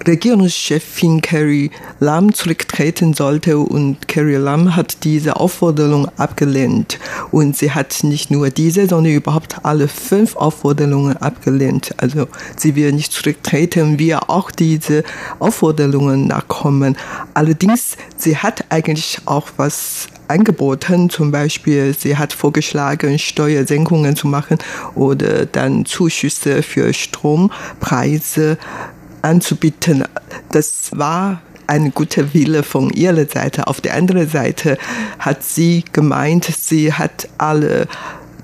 Regierungschefin 0.07 1.21
Carrie 1.21 1.69
Lam 1.99 2.33
zurücktreten 2.33 3.13
sollte 3.13 3.57
und 3.59 4.07
Carrie 4.07 4.35
Lam 4.35 4.75
hat 4.75 5.03
diese 5.03 5.35
Aufforderung 5.35 6.07
abgelehnt. 6.17 6.97
Und 7.31 7.57
sie 7.57 7.71
hat 7.71 8.03
nicht 8.03 8.31
nur 8.31 8.49
diese, 8.49 8.87
sondern 8.87 9.13
überhaupt 9.13 9.57
alle 9.63 9.87
fünf 9.87 10.35
Aufforderungen 10.37 11.17
abgelehnt. 11.17 11.93
Also 11.97 12.27
sie 12.55 12.75
will 12.75 12.93
nicht 12.93 13.11
zurücktreten, 13.11 13.99
wir 13.99 14.29
auch 14.29 14.49
diese 14.49 15.03
Aufforderungen 15.39 16.27
nachkommen. 16.27 16.95
Allerdings, 17.33 17.97
sie 18.15 18.37
hat 18.37 18.65
eigentlich 18.69 19.19
auch 19.25 19.49
was 19.57 20.07
angeboten. 20.27 21.09
Zum 21.09 21.31
Beispiel, 21.31 21.93
sie 21.97 22.17
hat 22.17 22.33
vorgeschlagen, 22.33 23.19
Steuersenkungen 23.19 24.15
zu 24.15 24.27
machen 24.27 24.57
oder 24.95 25.45
dann 25.45 25.85
Zuschüsse 25.85 26.63
für 26.63 26.93
Strompreise 26.93 28.57
anzubieten. 29.21 30.03
Das 30.51 30.89
war 30.93 31.41
ein 31.67 31.93
guter 31.93 32.34
Wille 32.34 32.63
von 32.63 32.89
ihrer 32.91 33.25
Seite. 33.25 33.67
Auf 33.67 33.82
der 33.82 33.95
anderen 33.95 34.30
Seite 34.30 34.77
hat 35.19 35.43
sie 35.43 35.84
gemeint, 35.91 36.45
sie 36.45 36.93
hat 36.93 37.27
alle 37.38 37.88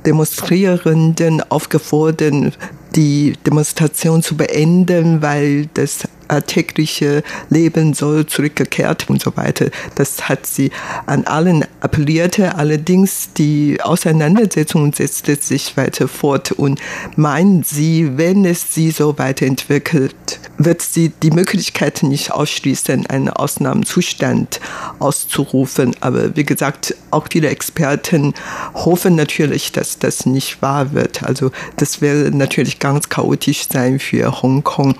Demonstrierenden 0.05 1.41
aufgefordert, 1.49 2.57
die 2.95 3.33
Demonstration 3.45 4.21
zu 4.21 4.35
beenden, 4.35 5.21
weil 5.21 5.67
das 5.73 6.07
alltägliche 6.33 7.23
Leben 7.49 7.93
soll 7.93 8.25
zurückgekehrt 8.25 9.09
und 9.09 9.21
so 9.21 9.35
weiter. 9.37 9.67
Das 9.95 10.27
hat 10.29 10.45
sie 10.45 10.71
an 11.05 11.25
allen 11.25 11.65
appellierte. 11.79 12.55
Allerdings 12.55 13.29
die 13.37 13.79
Auseinandersetzung 13.81 14.93
setzte 14.93 15.35
sich 15.35 15.77
weiter 15.77 16.07
fort 16.07 16.51
und 16.51 16.79
meint 17.15 17.67
sie, 17.67 18.17
wenn 18.17 18.45
es 18.45 18.73
sie 18.73 18.91
so 18.91 19.17
weiterentwickelt, 19.17 20.39
wird 20.57 20.81
sie 20.81 21.09
die 21.09 21.31
Möglichkeit 21.31 22.03
nicht 22.03 22.31
ausschließen, 22.31 23.07
einen 23.07 23.29
Ausnahmezustand 23.29 24.59
auszurufen. 24.99 25.95
Aber 25.99 26.35
wie 26.35 26.43
gesagt, 26.43 26.95
auch 27.11 27.27
viele 27.31 27.49
Experten 27.49 28.33
hoffen 28.73 29.15
natürlich, 29.15 29.71
dass 29.71 29.99
das 29.99 30.25
nicht 30.25 30.61
wahr 30.61 30.93
wird. 30.93 31.23
Also 31.23 31.51
das 31.77 32.01
wäre 32.01 32.31
natürlich 32.31 32.79
ganz 32.79 33.09
chaotisch 33.09 33.67
sein 33.69 33.99
für 33.99 34.41
Hongkong. 34.41 34.95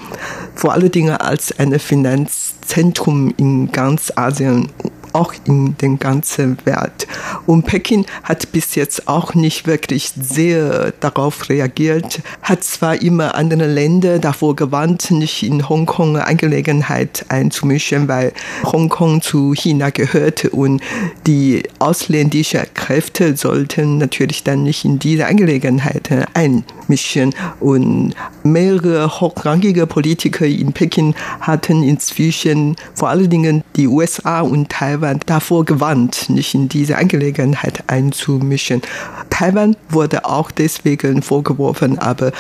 Vor 0.56 0.74
allen 0.74 0.92
Dingen 0.92 1.16
als 1.24 1.58
ein 1.58 1.80
Finanzzentrum 1.80 3.34
in 3.38 3.72
ganz 3.72 4.12
Asien 4.16 4.70
auch 5.14 5.34
in 5.46 5.78
den 5.78 6.00
ganzen 6.00 6.58
Welt. 6.66 7.08
Und 7.46 7.66
Peking 7.66 8.06
hat 8.24 8.52
bis 8.52 8.76
jetzt 8.76 9.08
auch 9.08 9.34
nicht 9.34 9.68
wirklich 9.68 10.12
sehr 10.20 10.92
darauf 11.00 11.50
reagiert, 11.50 12.22
hat 12.42 12.64
zwar 12.64 13.02
immer 13.02 13.36
andere 13.36 13.68
Länder 13.68 14.20
davor 14.20 14.56
gewarnt, 14.56 15.12
nicht 15.12 15.44
in 15.44 15.68
Hongkong 15.70 16.18
Angelegenheit 16.18 17.26
einzumischen, 17.30 18.08
weil 18.08 18.34
Hongkong 18.66 19.22
zu 19.22 19.54
China 19.54 19.90
gehört 19.90 20.46
und 20.46 20.82
die 21.28 21.64
ausländischen 21.80 22.62
Kräfte 22.74 23.36
sollten 23.38 23.98
natürlich 23.98 24.44
dann 24.44 24.64
nicht 24.64 24.86
in 24.86 25.00
diese 25.00 25.28
Angelegenheit 25.28 26.10
einmischen. 26.34 27.34
Und 27.60 28.16
mehrere 28.44 29.22
hochrangige 29.22 29.88
Politiker 29.88 30.46
in 30.46 30.74
Peking 30.74 31.16
hatten 31.40 31.84
inzwischen 31.84 32.76
vor 32.96 33.10
allen 33.10 33.30
Dingen 33.30 33.64
die 33.76 33.88
USA 33.88 34.42
und 34.42 34.70
Taiwan 34.70 35.03
davor 35.26 35.66
gewarnt, 35.66 36.30
nicht 36.30 36.54
in 36.54 36.70
diese 36.70 36.98
Angelegenheit 36.98 37.84
einzumischen. 37.88 38.82
Taiwan 39.30 39.76
wurde 39.90 40.26
auch 40.26 40.52
deswegen 40.52 41.22
vorgeworfen, 41.22 42.00
aber 42.00 42.32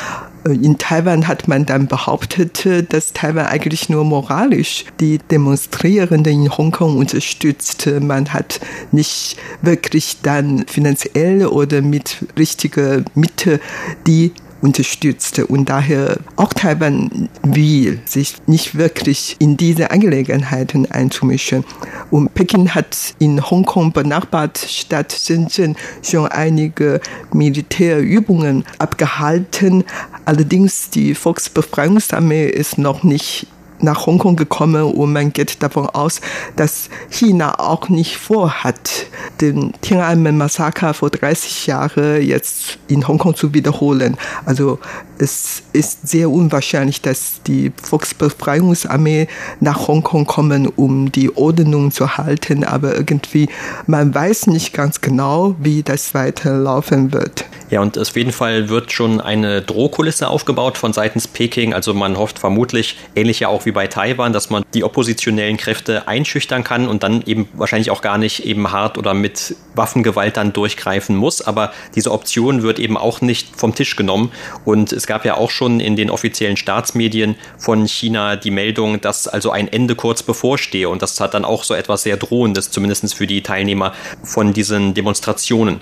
äh, 0.46 0.52
in 0.52 0.78
Taiwan 0.78 1.28
hat 1.28 1.48
man 1.48 1.66
dann 1.66 1.88
behauptet, 1.88 2.68
dass 2.90 3.14
Taiwan 3.14 3.48
eigentlich 3.48 3.90
nur 3.90 4.04
moralisch 4.04 4.86
die 5.00 5.18
Demonstrierenden 5.18 6.44
in 6.44 6.58
Hongkong 6.58 6.98
unterstützt. 6.98 7.90
Man 8.02 8.34
hat 8.34 8.60
nicht 8.92 9.38
wirklich 9.62 10.18
dann 10.22 10.66
finanziell 10.68 11.46
oder 11.46 11.82
mit 11.82 12.26
richtiger 12.38 13.04
Mitte 13.16 13.60
die 14.08 14.32
unterstützte 14.64 15.46
und 15.46 15.70
daher 15.70 16.18
auch 16.38 16.54
Taiwan 16.54 17.30
will 17.44 18.00
sich 18.06 18.36
nicht 18.48 18.76
wirklich 18.76 19.36
in 19.40 19.58
diese 19.58 19.92
Angelegenheiten 19.92 20.90
einzumischen. 20.90 21.66
Und 22.10 22.34
Peking 22.34 22.70
hat 22.70 22.98
in 23.20 23.42
Hongkong 23.48 23.92
benachbart 23.92 24.58
Stadt 24.58 25.12
Shenzhen 25.12 25.76
schon 26.02 26.28
einige 26.28 27.02
Militärübungen 27.34 28.64
abgehalten. 28.80 29.84
Allerdings 30.26 30.90
die 30.90 31.14
Volksbefreiungsarmee 31.14 32.48
ist 32.48 32.78
noch 32.78 33.04
nicht 33.04 33.48
nach 33.84 34.06
Hongkong 34.06 34.36
gekommen 34.36 34.84
und 34.84 35.14
man 35.14 35.34
geht 35.34 35.62
davon 35.62 35.88
aus, 35.88 36.22
dass 36.56 36.90
China 37.10 37.60
auch 37.60 37.90
nicht 37.90 38.18
vorhat, 38.18 39.08
den 39.42 39.74
Tiananmen-Massaker 39.82 40.94
vor 40.94 41.10
30 41.10 41.68
Jahren 41.68 42.22
jetzt 42.22 42.80
in 42.88 43.08
Hongkong 43.08 43.36
zu 43.36 43.54
wiederholen. 43.54 44.18
Also 44.46 44.80
es 45.18 45.64
ist 45.74 46.08
sehr 46.08 46.30
unwahrscheinlich, 46.30 47.02
dass 47.02 47.42
die 47.46 47.72
Volksbefreiungsarmee 47.82 49.28
nach 49.60 49.88
Hongkong 49.88 50.26
kommen, 50.26 50.68
um 50.68 51.12
die 51.12 51.36
Ordnung 51.36 51.92
zu 51.92 52.18
halten, 52.18 52.64
aber 52.64 52.96
irgendwie 52.96 53.50
man 53.88 54.14
weiß 54.14 54.48
nicht 54.48 54.74
ganz 54.74 55.02
genau, 55.02 55.56
wie 55.60 55.84
das 55.84 56.14
weiterlaufen 56.14 57.14
wird. 57.14 57.46
Ja, 57.70 57.82
und 57.82 57.98
auf 57.98 58.16
jeden 58.16 58.32
Fall 58.32 58.70
wird 58.70 58.92
schon 58.92 59.20
eine 59.20 59.64
Drohkulisse 59.64 60.28
aufgebaut 60.28 60.78
von 60.78 60.94
seitens 60.94 61.28
Peking. 61.28 61.74
Also 61.74 61.96
man 61.96 62.18
hofft 62.18 62.38
vermutlich, 62.38 63.00
ähnlich 63.16 63.40
ja 63.40 63.48
auch 63.48 63.66
wie 63.66 63.73
bei 63.74 63.88
Taiwan, 63.88 64.34
dass 64.34 64.50
man 64.50 64.64
die 64.74 64.84
oppositionellen 64.84 65.58
Kräfte 65.58 66.08
einschüchtern 66.08 66.64
kann 66.64 66.88
und 66.88 67.04
dann 67.04 67.24
eben 67.26 67.50
wahrscheinlich 67.54 67.92
auch 67.92 68.02
gar 68.02 68.18
nicht 68.18 68.46
eben 68.46 68.72
hart 68.72 68.98
oder 68.98 69.14
mit 69.14 69.56
Waffengewalt 69.76 70.38
dann 70.38 70.54
durchgreifen 70.54 71.16
muss. 71.16 71.42
Aber 71.42 71.74
diese 71.96 72.12
Option 72.12 72.64
wird 72.64 72.80
eben 72.80 72.98
auch 72.98 73.22
nicht 73.22 73.56
vom 73.56 73.76
Tisch 73.76 73.96
genommen. 73.96 74.32
Und 74.66 74.94
es 74.94 75.08
gab 75.08 75.26
ja 75.26 75.36
auch 75.36 75.52
schon 75.52 75.80
in 75.80 75.96
den 75.96 76.10
offiziellen 76.10 76.58
Staatsmedien 76.58 77.36
von 77.58 77.88
China 77.88 78.36
die 78.36 78.52
Meldung, 78.52 79.02
dass 79.02 79.28
also 79.28 79.52
ein 79.52 79.68
Ende 79.68 79.96
kurz 79.96 80.24
bevorstehe. 80.24 80.88
Und 80.90 81.02
das 81.02 81.20
hat 81.20 81.34
dann 81.34 81.46
auch 81.46 81.64
so 81.64 81.74
etwas 81.74 82.04
sehr 82.04 82.18
Drohendes, 82.18 82.72
zumindest 82.72 83.14
für 83.14 83.28
die 83.28 83.44
Teilnehmer 83.44 83.94
von 84.24 84.54
diesen 84.54 84.94
Demonstrationen. 84.94 85.82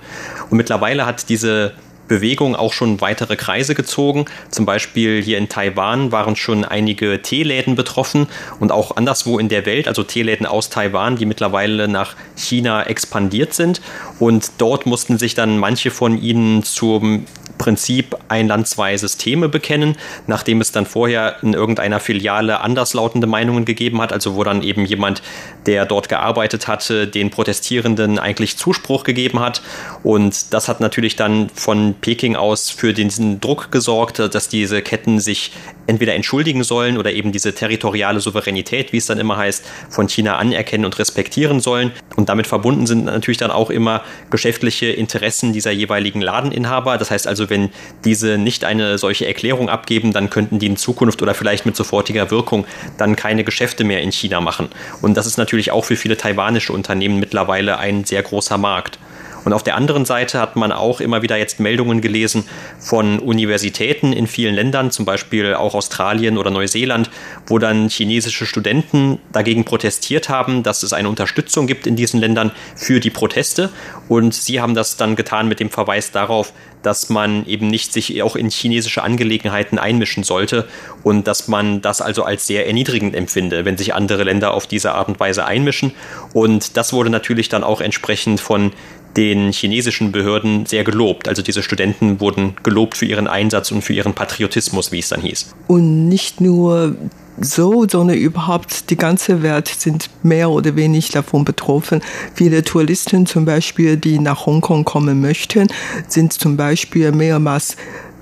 Und 0.49 0.57
mittlerweile 0.57 1.05
hat 1.05 1.29
diese 1.29 1.73
Bewegung 2.11 2.57
auch 2.57 2.73
schon 2.73 2.99
weitere 2.99 3.37
Kreise 3.37 3.73
gezogen. 3.73 4.25
Zum 4.49 4.65
Beispiel 4.65 5.23
hier 5.23 5.37
in 5.37 5.47
Taiwan 5.47 6.11
waren 6.11 6.35
schon 6.35 6.65
einige 6.65 7.21
Teeläden 7.21 7.75
betroffen 7.75 8.27
und 8.59 8.73
auch 8.73 8.97
anderswo 8.97 9.39
in 9.39 9.47
der 9.47 9.65
Welt, 9.65 9.87
also 9.87 10.03
Teeläden 10.03 10.45
aus 10.45 10.69
Taiwan, 10.69 11.15
die 11.15 11.25
mittlerweile 11.25 11.87
nach 11.87 12.17
China 12.35 12.83
expandiert 12.83 13.53
sind. 13.53 13.81
Und 14.19 14.51
dort 14.57 14.85
mussten 14.85 15.17
sich 15.17 15.35
dann 15.35 15.57
manche 15.57 15.89
von 15.89 16.21
ihnen 16.21 16.63
zum 16.63 17.25
Prinzip 17.61 18.17
ein 18.27 18.47
Land, 18.47 18.67
zwei 18.67 18.97
Systeme 18.97 19.47
bekennen, 19.47 19.95
nachdem 20.25 20.61
es 20.61 20.71
dann 20.71 20.87
vorher 20.87 21.35
in 21.43 21.53
irgendeiner 21.53 21.99
Filiale 21.99 22.61
anderslautende 22.61 23.27
Meinungen 23.27 23.65
gegeben 23.65 24.01
hat, 24.01 24.11
also 24.11 24.35
wo 24.35 24.43
dann 24.43 24.63
eben 24.63 24.83
jemand, 24.83 25.21
der 25.67 25.85
dort 25.85 26.09
gearbeitet 26.09 26.67
hatte, 26.67 27.05
den 27.05 27.29
Protestierenden 27.29 28.17
eigentlich 28.17 28.57
Zuspruch 28.57 29.03
gegeben 29.03 29.39
hat. 29.39 29.61
Und 30.01 30.55
das 30.55 30.69
hat 30.69 30.79
natürlich 30.79 31.15
dann 31.15 31.51
von 31.53 31.93
Peking 32.01 32.35
aus 32.35 32.71
für 32.71 32.93
diesen 32.93 33.39
Druck 33.39 33.71
gesorgt, 33.71 34.17
dass 34.17 34.49
diese 34.49 34.81
Ketten 34.81 35.19
sich 35.19 35.51
entweder 35.91 36.15
entschuldigen 36.15 36.63
sollen 36.63 36.97
oder 36.97 37.11
eben 37.11 37.33
diese 37.33 37.53
territoriale 37.53 38.21
Souveränität, 38.21 38.93
wie 38.93 38.97
es 38.97 39.05
dann 39.05 39.19
immer 39.19 39.35
heißt, 39.35 39.65
von 39.89 40.07
China 40.07 40.37
anerkennen 40.37 40.85
und 40.85 40.97
respektieren 40.97 41.59
sollen. 41.59 41.91
Und 42.15 42.29
damit 42.29 42.47
verbunden 42.47 42.87
sind 42.87 43.05
natürlich 43.05 43.37
dann 43.37 43.51
auch 43.51 43.69
immer 43.69 44.01
geschäftliche 44.29 44.87
Interessen 44.87 45.51
dieser 45.51 45.71
jeweiligen 45.71 46.21
Ladeninhaber. 46.21 46.97
Das 46.97 47.11
heißt 47.11 47.27
also, 47.27 47.49
wenn 47.49 47.69
diese 48.05 48.37
nicht 48.37 48.63
eine 48.63 48.97
solche 48.97 49.27
Erklärung 49.27 49.69
abgeben, 49.69 50.13
dann 50.13 50.29
könnten 50.29 50.59
die 50.59 50.67
in 50.67 50.77
Zukunft 50.77 51.21
oder 51.21 51.33
vielleicht 51.33 51.65
mit 51.65 51.75
sofortiger 51.75 52.31
Wirkung 52.31 52.65
dann 52.97 53.17
keine 53.17 53.43
Geschäfte 53.43 53.83
mehr 53.83 54.01
in 54.01 54.13
China 54.13 54.39
machen. 54.39 54.69
Und 55.01 55.17
das 55.17 55.25
ist 55.27 55.37
natürlich 55.37 55.71
auch 55.71 55.83
für 55.83 55.97
viele 55.97 56.15
taiwanische 56.15 56.71
Unternehmen 56.71 57.19
mittlerweile 57.19 57.77
ein 57.79 58.05
sehr 58.05 58.23
großer 58.23 58.57
Markt. 58.57 58.97
Und 59.43 59.53
auf 59.53 59.63
der 59.63 59.75
anderen 59.75 60.05
Seite 60.05 60.39
hat 60.39 60.55
man 60.55 60.71
auch 60.71 61.01
immer 61.01 61.21
wieder 61.21 61.37
jetzt 61.37 61.59
Meldungen 61.59 62.01
gelesen 62.01 62.43
von 62.79 63.19
Universitäten 63.19 64.13
in 64.13 64.27
vielen 64.27 64.55
Ländern, 64.55 64.91
zum 64.91 65.05
Beispiel 65.05 65.53
auch 65.55 65.73
Australien 65.73 66.37
oder 66.37 66.51
Neuseeland, 66.51 67.09
wo 67.47 67.57
dann 67.57 67.89
chinesische 67.89 68.45
Studenten 68.45 69.19
dagegen 69.31 69.65
protestiert 69.65 70.29
haben, 70.29 70.63
dass 70.63 70.83
es 70.83 70.93
eine 70.93 71.09
Unterstützung 71.09 71.67
gibt 71.67 71.87
in 71.87 71.95
diesen 71.95 72.19
Ländern 72.19 72.51
für 72.75 72.99
die 72.99 73.09
Proteste. 73.09 73.69
Und 74.07 74.33
sie 74.33 74.61
haben 74.61 74.75
das 74.75 74.97
dann 74.97 75.15
getan 75.15 75.47
mit 75.47 75.59
dem 75.59 75.69
Verweis 75.69 76.11
darauf, 76.11 76.53
dass 76.83 77.09
man 77.09 77.45
eben 77.45 77.67
nicht 77.67 77.93
sich 77.93 78.21
auch 78.23 78.35
in 78.35 78.49
chinesische 78.49 79.03
Angelegenheiten 79.03 79.77
einmischen 79.77 80.23
sollte 80.23 80.67
und 81.03 81.27
dass 81.27 81.47
man 81.47 81.81
das 81.81 82.01
also 82.01 82.23
als 82.23 82.47
sehr 82.47 82.67
erniedrigend 82.67 83.15
empfinde, 83.15 83.65
wenn 83.65 83.77
sich 83.77 83.93
andere 83.93 84.23
Länder 84.23 84.53
auf 84.53 84.67
diese 84.67 84.93
Art 84.93 85.07
und 85.07 85.19
Weise 85.19 85.45
einmischen. 85.45 85.93
Und 86.33 86.77
das 86.77 86.93
wurde 86.93 87.09
natürlich 87.09 87.49
dann 87.49 87.63
auch 87.63 87.81
entsprechend 87.81 88.39
von 88.39 88.71
den 89.17 89.51
chinesischen 89.51 90.11
Behörden 90.11 90.65
sehr 90.65 90.83
gelobt. 90.83 91.27
Also 91.27 91.41
diese 91.41 91.63
Studenten 91.63 92.19
wurden 92.19 92.53
gelobt 92.63 92.97
für 92.97 93.05
ihren 93.05 93.27
Einsatz 93.27 93.71
und 93.71 93.81
für 93.81 93.93
ihren 93.93 94.13
Patriotismus, 94.13 94.91
wie 94.91 94.99
es 94.99 95.09
dann 95.09 95.21
hieß. 95.21 95.53
Und 95.67 96.07
nicht 96.07 96.41
nur 96.41 96.95
so, 97.39 97.87
sondern 97.87 98.17
überhaupt 98.17 98.89
die 98.89 98.95
ganze 98.95 99.41
Welt 99.41 99.67
sind 99.67 100.09
mehr 100.23 100.49
oder 100.49 100.75
weniger 100.75 101.21
davon 101.21 101.43
betroffen. 101.45 102.01
Viele 102.35 102.63
Touristen 102.63 103.25
zum 103.25 103.45
Beispiel, 103.45 103.97
die 103.97 104.19
nach 104.19 104.45
Hongkong 104.45 104.85
kommen 104.85 105.21
möchten, 105.21 105.67
sind 106.07 106.33
zum 106.33 106.57
Beispiel 106.57 107.11
mehrmals 107.11 107.75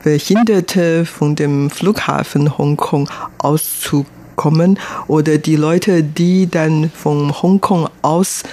Behinderte 0.03 1.05
von 1.05 1.35
dem 1.35 1.69
Flughafen 1.69 2.57
Hongkong 2.57 3.09
auszukommen 3.37 4.79
oder 5.07 5.37
die 5.37 5.57
Leute, 5.57 6.03
die 6.03 6.47
dann 6.49 6.89
von 6.89 7.41
Hongkong 7.41 7.89
aus 8.01 8.43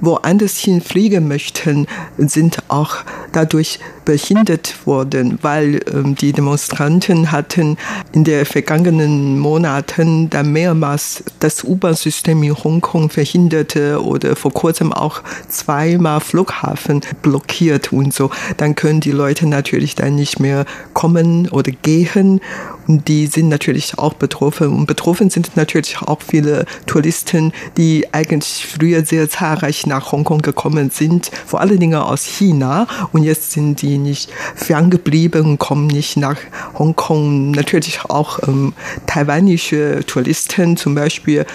woanders 0.00 0.58
hin 0.58 0.80
fliegen 0.80 1.28
möchten, 1.28 1.86
sind 2.18 2.58
auch 2.68 2.96
dadurch 3.32 3.78
behindert 4.04 4.86
worden, 4.86 5.38
weil 5.42 5.80
ähm, 5.92 6.14
die 6.14 6.32
Demonstranten 6.32 7.30
hatten 7.30 7.76
in 8.12 8.24
den 8.24 8.44
vergangenen 8.44 9.38
Monaten 9.38 10.30
da 10.30 10.42
mehrmals 10.42 11.22
das 11.38 11.64
U-Bahn-System 11.64 12.42
in 12.42 12.56
Hongkong 12.56 13.10
verhinderte 13.10 14.02
oder 14.02 14.36
vor 14.36 14.52
kurzem 14.52 14.92
auch 14.92 15.22
zweimal 15.48 16.20
Flughafen 16.20 17.00
blockiert 17.22 17.92
und 17.92 18.12
so. 18.12 18.30
Dann 18.56 18.74
können 18.74 19.00
die 19.00 19.12
Leute 19.12 19.46
natürlich 19.46 19.94
dann 19.94 20.16
nicht 20.16 20.40
mehr 20.40 20.64
kommen 20.92 21.48
oder 21.48 21.70
gehen 21.70 22.40
die 22.98 23.26
sind 23.26 23.48
natürlich 23.48 23.98
auch 23.98 24.14
betroffen. 24.14 24.68
Und 24.68 24.86
betroffen 24.86 25.30
sind 25.30 25.56
natürlich 25.56 25.98
auch 26.02 26.20
viele 26.26 26.64
Touristen, 26.86 27.52
die 27.76 28.12
eigentlich 28.12 28.66
früher 28.66 29.04
sehr 29.04 29.28
zahlreich 29.28 29.86
nach 29.86 30.12
Hongkong 30.12 30.42
gekommen 30.42 30.90
sind, 30.90 31.30
vor 31.46 31.60
allen 31.60 31.78
Dingen 31.78 32.00
aus 32.00 32.24
China. 32.24 32.86
Und 33.12 33.19
jetzt 33.22 33.52
sind 33.52 33.82
die 33.82 33.98
nicht 33.98 34.30
ferngeblieben 34.54 35.42
und 35.42 35.58
kommen 35.58 35.86
nicht 35.86 36.16
nach 36.16 36.36
Hongkong. 36.78 37.52
Natürlich 37.52 38.00
auch 38.04 38.38
ähm, 38.46 38.72
taiwanische 39.06 40.00
Touristen, 40.06 40.76
zum 40.76 40.94
Beispiel 40.94 41.46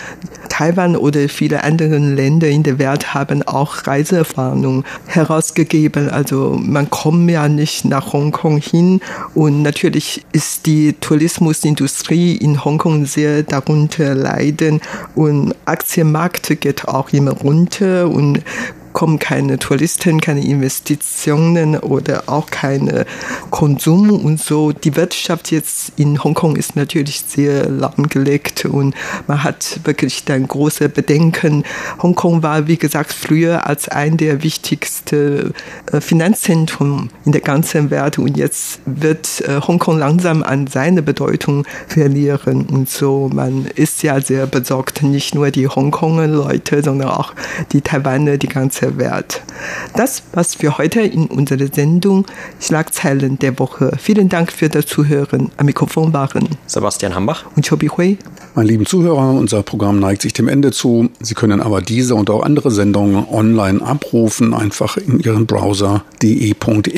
Taiwan 0.49 0.95
oder 0.95 1.28
viele 1.28 1.63
andere 1.63 1.97
Länder 1.97 2.47
in 2.47 2.63
der 2.63 2.80
Welt 2.80 3.13
haben 3.13 3.43
auch 3.43 3.88
Reiseerfahrungen 3.88 4.86
herausgegeben. 5.06 6.10
Also 6.10 6.58
man 6.58 6.89
kommt 6.89 7.30
ja 7.30 7.49
nicht 7.49 7.86
nach 7.86 8.13
Hongkong 8.13 8.58
hin 8.60 9.01
und 9.34 9.63
natürlich 9.63 10.25
ist 10.32 10.65
die 10.65 10.93
Tourismusindustrie 10.93 12.36
in 12.38 12.63
Hongkong 12.63 13.06
sehr 13.06 13.43
darunter 13.43 14.15
leiden 14.15 14.82
und 15.15 15.54
Aktienmarkt 15.65 16.62
geht 16.62 16.88
auch 16.88 17.10
immer 17.10 17.32
runter 17.32 18.10
und 18.10 18.41
kommen 18.96 19.20
keine 19.20 19.60
Touristen, 19.60 20.22
keine 20.22 20.44
Investitionen 20.44 21.78
oder 21.78 22.24
auch 22.28 22.48
keine 22.50 23.06
Konsum 23.52 24.10
und 24.10 24.40
so. 24.40 24.72
Die 24.72 24.96
Wirtschaft 24.96 25.52
jetzt 25.52 25.92
in 25.98 26.24
Hongkong 26.24 26.56
ist 26.56 26.78
natürlich 26.78 27.26
sehr 27.28 27.70
lahmgelegt 27.70 28.64
und 28.64 28.96
man 29.28 29.44
hat 29.44 29.82
wirklich 29.84 30.24
dann 30.24 30.48
große 30.48 30.88
Bedenken. 30.88 31.66
Hongkong 32.02 32.42
war, 32.42 32.68
wie 32.68 32.78
gesagt, 32.78 33.12
früher 33.12 33.68
als 33.68 33.90
ein 33.90 34.16
der 34.16 34.44
wichtigsten 34.44 35.54
äh, 35.92 36.00
Finanzzentren 36.00 37.10
in 37.26 37.34
der 37.34 37.42
ganzen 37.42 37.92
Welt 37.92 38.18
und 38.18 38.38
jetzt 38.38 38.80
wird 38.86 39.42
äh, 39.42 39.60
Hongkong 39.60 40.00
langsam 40.00 40.42
an 40.42 40.68
seine 40.68 41.02
Bedeutung 41.02 41.66
verlieren 41.90 42.66
und 42.68 42.90
so. 42.90 43.30
Man 43.34 43.66
ist 43.76 44.04
ja 44.04 44.22
sehr 44.22 44.48
besorgt, 44.48 45.04
nicht 45.04 45.36
nur 45.36 45.52
die 45.52 45.68
Hongkonger 45.68 46.28
Leute, 46.28 46.82
sondern 46.82 47.10
auch 47.10 47.34
die 47.74 47.82
Taiwaner, 47.82 48.38
die 48.38 48.48
ganze 48.48 48.85
Welt. 48.98 49.41
Das 49.95 50.24
was 50.34 50.56
für 50.56 50.78
heute 50.78 51.02
in 51.02 51.28
unserer 51.28 51.67
Sendung 51.71 52.26
Schlagzeilen 52.60 53.39
der 53.39 53.58
Woche. 53.60 53.91
Vielen 53.98 54.30
Dank 54.30 54.52
für 54.52 54.69
das 54.69 54.86
Zuhören. 54.86 55.52
Am 55.58 55.65
Mikrofon 55.65 56.13
waren 56.13 56.48
Sebastian 56.67 57.15
Hambach 57.15 57.45
und 57.56 57.67
Chobi 57.67 57.88
Hui. 57.88 58.17
Meine 58.56 58.69
lieben 58.69 58.86
Zuhörer, 58.86 59.32
unser 59.32 59.63
Programm 59.63 60.00
neigt 60.00 60.21
sich 60.21 60.34
dem 60.34 60.48
Ende 60.48 60.71
zu. 60.71 61.10
Sie 61.19 61.34
können 61.34 61.62
aber 61.62 61.82
diese 61.82 62.15
und 62.15 62.30
auch 62.30 62.43
andere 62.43 62.71
Sendungen 62.71 63.26
online 63.30 63.82
abrufen, 63.82 64.54
einfach 64.54 64.98
in 64.98 65.19
Ihren 65.19 65.45
Browser 65.45 66.04
de.rti.org.tv 66.21 66.95